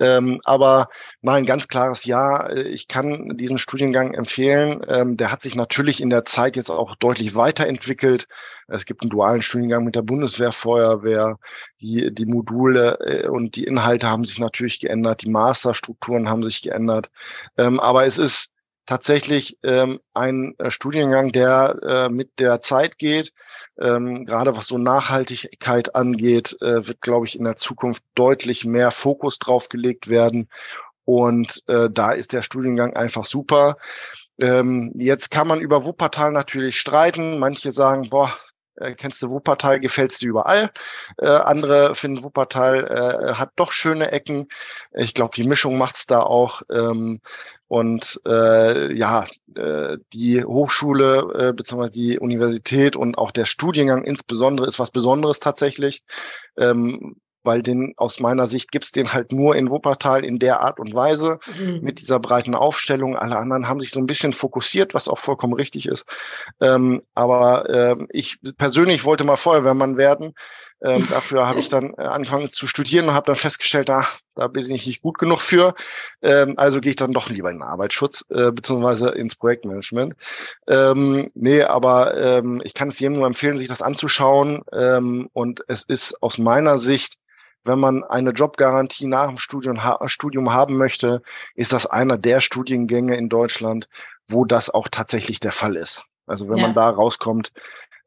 Ähm, 0.00 0.40
aber 0.44 0.88
nein, 1.22 1.46
ganz 1.46 1.68
klares 1.68 2.04
Ja. 2.04 2.46
Äh, 2.48 2.68
ich 2.68 2.88
kann 2.88 3.36
diesen 3.36 3.58
Studiengang 3.58 4.14
empfehlen. 4.14 4.84
Ähm, 4.88 5.16
der 5.16 5.30
hat 5.30 5.42
sich 5.42 5.54
natürlich 5.54 6.00
in 6.00 6.10
der 6.10 6.24
Zeit 6.24 6.56
jetzt 6.56 6.70
auch 6.70 6.96
deutlich 6.96 7.34
weiterentwickelt. 7.34 8.26
Es 8.68 8.84
gibt 8.84 9.02
einen 9.02 9.10
dualen 9.10 9.42
Studiengang 9.42 9.84
mit 9.84 9.94
der 9.94 10.02
Bundeswehrfeuerwehr. 10.02 11.38
Die, 11.80 12.12
die 12.12 12.26
Module 12.26 12.98
äh, 13.00 13.28
und 13.28 13.56
die 13.56 13.64
Inhalte 13.64 14.08
haben 14.08 14.24
sich 14.24 14.38
natürlich 14.38 14.80
geändert. 14.80 15.22
Die 15.22 15.30
Masterstrukturen 15.30 16.28
haben 16.28 16.42
sich 16.42 16.62
geändert. 16.62 17.10
Ähm, 17.56 17.80
aber 17.80 18.04
es 18.06 18.18
ist 18.18 18.52
tatsächlich 18.86 19.58
ähm, 19.62 20.00
ein 20.14 20.54
äh, 20.58 20.70
Studiengang, 20.70 21.32
der 21.32 21.76
äh, 21.82 22.08
mit 22.08 22.38
der 22.38 22.60
Zeit 22.60 22.98
geht. 22.98 23.32
Ähm, 23.78 24.24
gerade 24.24 24.56
was 24.56 24.68
so 24.68 24.78
Nachhaltigkeit 24.78 25.94
angeht, 25.94 26.56
äh, 26.60 26.86
wird, 26.86 27.00
glaube 27.00 27.26
ich, 27.26 27.38
in 27.38 27.44
der 27.44 27.56
Zukunft 27.56 28.02
deutlich 28.14 28.64
mehr 28.64 28.90
Fokus 28.90 29.38
drauf 29.38 29.68
gelegt 29.68 30.08
werden. 30.08 30.48
Und 31.04 31.62
äh, 31.68 31.88
da 31.90 32.12
ist 32.12 32.32
der 32.32 32.42
Studiengang 32.42 32.96
einfach 32.96 33.24
super. 33.24 33.76
Ähm, 34.38 34.92
jetzt 34.96 35.30
kann 35.30 35.48
man 35.48 35.60
über 35.60 35.84
Wuppertal 35.84 36.32
natürlich 36.32 36.78
streiten. 36.78 37.38
Manche 37.38 37.72
sagen, 37.72 38.10
boah, 38.10 38.36
äh, 38.76 38.94
kennst 38.94 39.22
du 39.22 39.30
Wuppertal, 39.30 39.80
gefällt's 39.80 40.18
dir 40.18 40.28
überall. 40.28 40.70
Äh, 41.18 41.26
andere 41.26 41.96
finden 41.96 42.22
Wuppertal 42.22 42.86
äh, 42.86 43.34
hat 43.34 43.52
doch 43.56 43.72
schöne 43.72 44.12
Ecken. 44.12 44.48
Ich 44.92 45.14
glaube, 45.14 45.34
die 45.36 45.46
Mischung 45.46 45.78
macht's 45.78 46.06
da 46.06 46.20
auch. 46.20 46.62
Ähm, 46.70 47.20
und 47.68 48.20
äh, 48.26 48.92
ja, 48.94 49.26
äh, 49.56 49.98
die 50.12 50.44
Hochschule 50.44 51.48
äh, 51.48 51.52
bzw. 51.52 51.90
die 51.90 52.18
Universität 52.18 52.94
und 52.94 53.18
auch 53.18 53.32
der 53.32 53.44
Studiengang 53.44 54.04
insbesondere 54.04 54.66
ist 54.66 54.78
was 54.78 54.90
Besonderes 54.92 55.40
tatsächlich. 55.40 56.04
Ähm, 56.56 57.16
weil 57.46 57.62
den 57.62 57.94
aus 57.96 58.20
meiner 58.20 58.46
Sicht 58.46 58.70
gibt's 58.72 58.92
den 58.92 59.12
halt 59.12 59.32
nur 59.32 59.56
in 59.56 59.70
Wuppertal 59.70 60.24
in 60.24 60.38
der 60.38 60.60
Art 60.60 60.78
und 60.78 60.94
Weise 60.94 61.38
mhm. 61.58 61.80
mit 61.82 62.00
dieser 62.00 62.18
breiten 62.18 62.54
Aufstellung. 62.54 63.16
Alle 63.16 63.36
anderen 63.38 63.68
haben 63.68 63.80
sich 63.80 63.90
so 63.90 64.00
ein 64.00 64.06
bisschen 64.06 64.32
fokussiert, 64.32 64.92
was 64.92 65.08
auch 65.08 65.18
vollkommen 65.18 65.54
richtig 65.54 65.86
ist. 65.86 66.06
Ähm, 66.60 67.02
aber 67.14 67.70
ähm, 67.70 68.08
ich 68.10 68.38
persönlich 68.58 69.04
wollte 69.04 69.24
mal 69.24 69.36
Feuerwehrmann 69.36 69.96
werden 69.96 70.34
ähm, 70.82 71.06
dafür 71.08 71.46
habe 71.46 71.60
ich 71.60 71.70
dann 71.70 71.94
äh, 71.96 72.02
angefangen 72.02 72.50
zu 72.50 72.66
studieren 72.66 73.08
und 73.08 73.14
habe 73.14 73.26
dann 73.26 73.34
festgestellt, 73.34 73.88
ach, 73.88 74.18
da 74.34 74.46
bin 74.46 74.70
ich 74.70 74.86
nicht 74.86 75.00
gut 75.00 75.18
genug 75.18 75.40
für. 75.40 75.74
Ähm, 76.20 76.54
also 76.58 76.80
gehe 76.80 76.90
ich 76.90 76.96
dann 76.96 77.12
doch 77.12 77.30
lieber 77.30 77.50
in 77.50 77.56
den 77.56 77.62
Arbeitsschutz 77.62 78.26
äh, 78.28 78.52
beziehungsweise 78.52 79.08
ins 79.08 79.36
Projektmanagement. 79.36 80.14
Ähm, 80.66 81.30
nee, 81.34 81.62
aber 81.62 82.14
ähm, 82.16 82.60
ich 82.62 82.74
kann 82.74 82.88
es 82.88 82.98
jedem 82.98 83.16
nur 83.16 83.26
empfehlen, 83.26 83.56
sich 83.56 83.68
das 83.68 83.80
anzuschauen. 83.80 84.62
Ähm, 84.72 85.30
und 85.32 85.64
es 85.66 85.82
ist 85.82 86.22
aus 86.22 86.36
meiner 86.36 86.76
Sicht 86.76 87.14
wenn 87.66 87.78
man 87.78 88.04
eine 88.04 88.30
Jobgarantie 88.30 89.06
nach 89.06 89.28
dem 89.28 89.38
Studium, 89.38 89.80
Studium 90.06 90.52
haben 90.52 90.76
möchte, 90.76 91.22
ist 91.54 91.72
das 91.72 91.86
einer 91.86 92.18
der 92.18 92.40
Studiengänge 92.40 93.16
in 93.16 93.28
Deutschland, 93.28 93.88
wo 94.28 94.44
das 94.44 94.70
auch 94.70 94.88
tatsächlich 94.88 95.40
der 95.40 95.52
Fall 95.52 95.76
ist. 95.76 96.04
Also 96.26 96.48
wenn 96.48 96.56
ja. 96.56 96.62
man 96.62 96.74
da 96.74 96.88
rauskommt, 96.90 97.52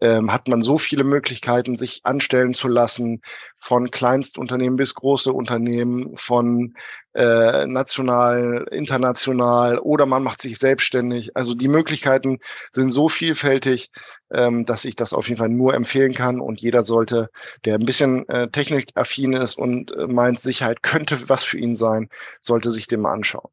ähm, 0.01 0.31
hat 0.31 0.47
man 0.47 0.61
so 0.61 0.77
viele 0.77 1.03
Möglichkeiten, 1.03 1.75
sich 1.75 2.01
anstellen 2.03 2.53
zu 2.53 2.67
lassen, 2.67 3.21
von 3.57 3.91
Kleinstunternehmen 3.91 4.77
bis 4.77 4.95
große 4.95 5.31
Unternehmen, 5.31 6.15
von 6.15 6.75
äh, 7.13 7.65
national, 7.65 8.67
international 8.71 9.79
oder 9.79 10.05
man 10.05 10.23
macht 10.23 10.41
sich 10.41 10.57
selbstständig. 10.57 11.35
Also 11.35 11.53
die 11.53 11.67
Möglichkeiten 11.67 12.39
sind 12.71 12.91
so 12.91 13.09
vielfältig, 13.09 13.91
ähm, 14.31 14.65
dass 14.65 14.85
ich 14.85 14.95
das 14.95 15.13
auf 15.13 15.27
jeden 15.27 15.39
Fall 15.39 15.49
nur 15.49 15.73
empfehlen 15.73 16.13
kann 16.13 16.39
und 16.39 16.61
jeder 16.61 16.83
sollte, 16.83 17.29
der 17.65 17.75
ein 17.75 17.85
bisschen 17.85 18.27
äh, 18.29 18.49
technikaffin 18.49 19.33
ist 19.33 19.57
und 19.57 19.91
äh, 19.91 20.07
meint, 20.07 20.39
Sicherheit 20.39 20.83
könnte 20.83 21.29
was 21.29 21.43
für 21.43 21.57
ihn 21.57 21.75
sein, 21.75 22.09
sollte 22.39 22.71
sich 22.71 22.87
den 22.87 23.01
mal 23.01 23.13
anschauen. 23.13 23.51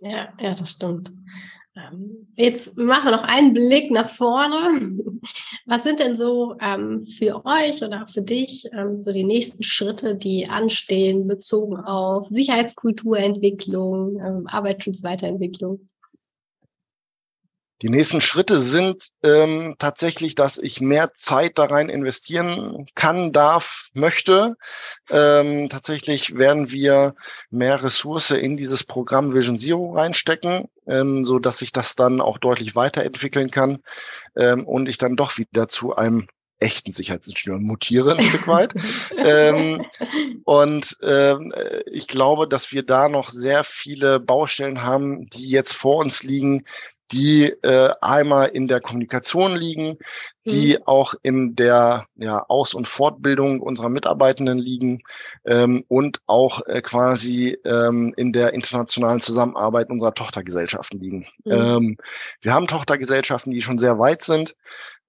Ja, 0.00 0.28
ja, 0.40 0.50
das 0.50 0.70
stimmt. 0.70 1.12
Ähm, 1.76 2.26
jetzt 2.36 2.78
machen 2.78 3.04
wir 3.04 3.16
noch 3.16 3.24
einen 3.24 3.52
Blick 3.52 3.90
nach 3.90 4.08
vorne. 4.08 4.98
Was 5.66 5.82
sind 5.82 6.00
denn 6.00 6.14
so 6.14 6.56
ähm, 6.60 7.06
für 7.06 7.44
euch 7.44 7.82
oder 7.82 8.04
auch 8.04 8.08
für 8.08 8.22
dich 8.22 8.66
ähm, 8.72 8.98
so 8.98 9.12
die 9.12 9.24
nächsten 9.24 9.62
Schritte, 9.62 10.14
die 10.14 10.48
anstehen, 10.48 11.26
bezogen 11.26 11.76
auf 11.76 12.28
Sicherheitskulturentwicklung, 12.30 14.20
ähm, 14.20 14.46
Arbeitsschutzweiterentwicklung? 14.46 15.88
Die 17.82 17.90
nächsten 17.90 18.22
Schritte 18.22 18.60
sind 18.60 19.08
ähm, 19.22 19.74
tatsächlich, 19.78 20.34
dass 20.34 20.56
ich 20.56 20.80
mehr 20.80 21.12
Zeit 21.14 21.58
da 21.58 21.64
rein 21.64 21.90
investieren 21.90 22.86
kann, 22.94 23.32
darf, 23.32 23.88
möchte. 23.92 24.56
Ähm, 25.10 25.68
tatsächlich 25.68 26.36
werden 26.36 26.70
wir 26.70 27.14
mehr 27.50 27.82
Ressource 27.82 28.30
in 28.30 28.56
dieses 28.56 28.82
Programm 28.82 29.34
Vision 29.34 29.58
Zero 29.58 29.92
reinstecken, 29.92 30.68
ähm, 30.86 31.24
so 31.24 31.38
dass 31.38 31.58
sich 31.58 31.70
das 31.70 31.96
dann 31.96 32.22
auch 32.22 32.38
deutlich 32.38 32.74
weiterentwickeln 32.76 33.50
kann 33.50 33.82
ähm, 34.36 34.66
und 34.66 34.88
ich 34.88 34.96
dann 34.96 35.16
doch 35.16 35.36
wieder 35.36 35.68
zu 35.68 35.94
einem 35.94 36.28
echten 36.58 36.92
Sicherheitsingenieur 36.92 37.60
mutiere 37.60 38.16
ein 38.16 38.22
Stück 38.22 38.48
weit. 38.48 38.72
ähm, 39.18 39.84
und 40.44 40.96
ähm, 41.02 41.52
ich 41.84 42.08
glaube, 42.08 42.48
dass 42.48 42.72
wir 42.72 42.82
da 42.82 43.10
noch 43.10 43.28
sehr 43.28 43.62
viele 43.64 44.20
Baustellen 44.20 44.82
haben, 44.82 45.26
die 45.26 45.50
jetzt 45.50 45.74
vor 45.74 45.98
uns 45.98 46.22
liegen, 46.22 46.64
die 47.12 47.44
äh, 47.62 47.92
einmal 48.00 48.48
in 48.48 48.66
der 48.66 48.80
Kommunikation 48.80 49.54
liegen, 49.56 49.98
die 50.44 50.76
mhm. 50.76 50.86
auch 50.86 51.14
in 51.22 51.54
der 51.56 52.06
ja, 52.16 52.44
Aus- 52.48 52.74
und 52.74 52.88
Fortbildung 52.88 53.60
unserer 53.60 53.88
Mitarbeitenden 53.88 54.58
liegen 54.58 55.02
ähm, 55.44 55.84
und 55.88 56.20
auch 56.26 56.66
äh, 56.66 56.82
quasi 56.82 57.58
ähm, 57.64 58.12
in 58.16 58.32
der 58.32 58.54
internationalen 58.54 59.20
Zusammenarbeit 59.20 59.90
unserer 59.90 60.14
Tochtergesellschaften 60.14 61.00
liegen. 61.00 61.26
Mhm. 61.44 61.52
Ähm, 61.52 61.96
wir 62.40 62.52
haben 62.52 62.66
Tochtergesellschaften, 62.66 63.52
die 63.52 63.62
schon 63.62 63.78
sehr 63.78 63.98
weit 63.98 64.22
sind. 64.22 64.56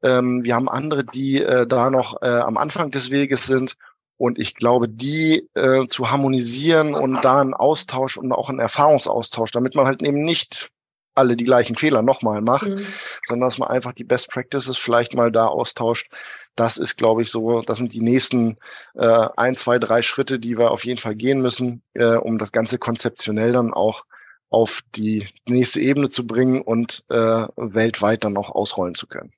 Ähm, 0.03 0.43
wir 0.43 0.55
haben 0.55 0.69
andere, 0.69 1.03
die 1.03 1.41
äh, 1.41 1.65
da 1.65 1.89
noch 1.89 2.21
äh, 2.21 2.27
am 2.27 2.57
Anfang 2.57 2.91
des 2.91 3.09
Weges 3.09 3.45
sind. 3.45 3.75
Und 4.19 4.39
ich 4.39 4.55
glaube, 4.55 4.89
die 4.89 5.47
äh, 5.53 5.85
zu 5.85 6.09
harmonisieren 6.09 6.95
und 6.95 7.21
da 7.21 7.39
einen 7.39 7.53
Austausch 7.53 8.17
und 8.17 8.31
auch 8.31 8.49
einen 8.49 8.59
Erfahrungsaustausch, 8.59 9.51
damit 9.51 9.75
man 9.75 9.85
halt 9.85 10.01
eben 10.01 10.23
nicht 10.23 10.71
alle 11.17 11.35
die 11.35 11.43
gleichen 11.43 11.75
Fehler 11.75 12.01
nochmal 12.01 12.41
macht, 12.41 12.67
mhm. 12.67 12.85
sondern 13.25 13.49
dass 13.49 13.57
man 13.57 13.69
einfach 13.69 13.93
die 13.93 14.03
Best 14.03 14.29
Practices 14.29 14.77
vielleicht 14.77 15.15
mal 15.15 15.31
da 15.31 15.47
austauscht. 15.47 16.09
Das 16.55 16.77
ist, 16.77 16.97
glaube 16.97 17.21
ich, 17.21 17.29
so, 17.29 17.61
das 17.61 17.77
sind 17.77 17.93
die 17.93 18.01
nächsten 18.01 18.57
äh, 18.95 19.27
ein, 19.37 19.55
zwei, 19.55 19.77
drei 19.79 20.01
Schritte, 20.01 20.39
die 20.39 20.57
wir 20.57 20.71
auf 20.71 20.85
jeden 20.85 20.99
Fall 20.99 21.15
gehen 21.15 21.41
müssen, 21.41 21.83
äh, 21.93 22.15
um 22.15 22.39
das 22.39 22.51
Ganze 22.51 22.79
konzeptionell 22.79 23.51
dann 23.51 23.73
auch 23.73 24.05
auf 24.49 24.81
die 24.95 25.27
nächste 25.47 25.79
Ebene 25.79 26.09
zu 26.09 26.25
bringen 26.25 26.61
und 26.61 27.03
äh, 27.09 27.47
weltweit 27.55 28.23
dann 28.23 28.37
auch 28.37 28.49
ausrollen 28.49 28.95
zu 28.95 29.07
können. 29.07 29.33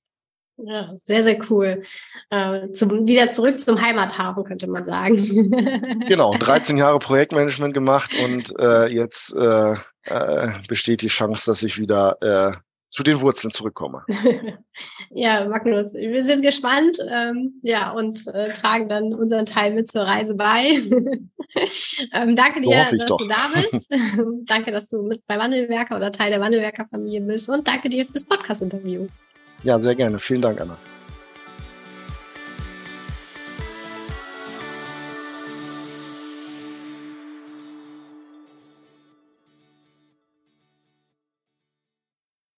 Ja, 0.66 0.93
sehr, 1.03 1.24
sehr 1.24 1.39
cool. 1.49 1.82
Äh, 2.30 2.72
zum, 2.72 3.07
wieder 3.07 3.30
zurück 3.30 3.60
zum 3.60 3.82
Heimathafen, 3.82 4.43
könnte 4.43 4.68
man 4.68 4.84
sagen. 4.84 5.16
genau, 6.07 6.34
13 6.38 6.78
Jahre 6.78 6.99
Projektmanagement 6.99 7.74
gemacht 7.74 8.12
und 8.24 8.53
äh, 8.60 8.88
jetzt 8.88 9.36
äh, 9.36 9.76
äh, 10.03 10.51
besteht 10.68 11.01
die 11.01 11.07
Chance, 11.07 11.51
dass 11.51 11.64
ich 11.64 11.80
wieder 11.80 12.18
äh, 12.22 12.57
zu 12.89 13.03
den 13.03 13.22
Wurzeln 13.22 13.51
zurückkomme. 13.51 14.03
ja, 15.12 15.47
Magnus, 15.47 15.93
wir 15.93 16.24
sind 16.24 16.41
gespannt, 16.41 16.97
ähm, 17.07 17.60
ja, 17.62 17.91
und 17.91 18.26
äh, 18.34 18.51
tragen 18.51 18.89
dann 18.89 19.14
unseren 19.14 19.45
Teil 19.45 19.74
mit 19.76 19.88
zur 19.88 20.01
Reise 20.01 20.34
bei. 20.34 20.72
ähm, 22.14 22.36
danke 22.36 22.62
dir, 22.62 22.88
dass 22.97 23.10
doch. 23.10 23.20
du 23.20 23.28
da 23.28 23.49
bist. 23.53 23.88
danke, 24.45 24.72
dass 24.72 24.88
du 24.88 25.03
mit 25.03 25.26
bei 25.28 25.38
Wandelwerker 25.38 25.95
oder 25.95 26.12
Teil 26.12 26.32
der 26.32 26.41
Wandelwerker-Familie 26.41 27.22
bist 27.22 27.47
und 27.49 27.68
danke 27.68 27.89
dir 27.89 28.05
fürs 28.07 28.26
Podcast-Interview. 28.26 29.07
Ja, 29.64 29.78
sehr 29.78 29.95
gerne. 29.95 30.20
Vielen 30.20 30.41
Dank, 30.41 30.62
Anna. 30.62 30.78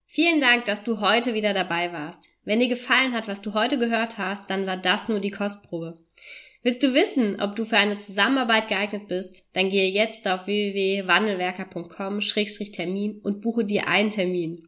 Vielen 0.05 0.41
Dank, 0.41 0.65
dass 0.65 0.83
du 0.83 0.99
heute 0.99 1.33
wieder 1.33 1.53
dabei 1.53 1.93
warst. 1.93 2.25
Wenn 2.43 2.59
dir 2.59 2.67
gefallen 2.67 3.13
hat, 3.13 3.29
was 3.29 3.41
du 3.41 3.53
heute 3.53 3.79
gehört 3.79 4.17
hast, 4.17 4.49
dann 4.49 4.67
war 4.67 4.77
das 4.77 5.07
nur 5.07 5.21
die 5.21 5.31
Kostprobe. 5.31 5.99
Willst 6.63 6.83
du 6.83 6.93
wissen, 6.93 7.41
ob 7.41 7.55
du 7.55 7.65
für 7.65 7.77
eine 7.77 7.97
Zusammenarbeit 7.97 8.67
geeignet 8.67 9.07
bist? 9.07 9.47
Dann 9.53 9.69
gehe 9.69 9.89
jetzt 9.89 10.27
auf 10.27 10.45
www.wandelwerker.com-termin 10.45 13.21
und 13.23 13.41
buche 13.41 13.65
dir 13.65 13.87
einen 13.87 14.11
Termin. 14.11 14.67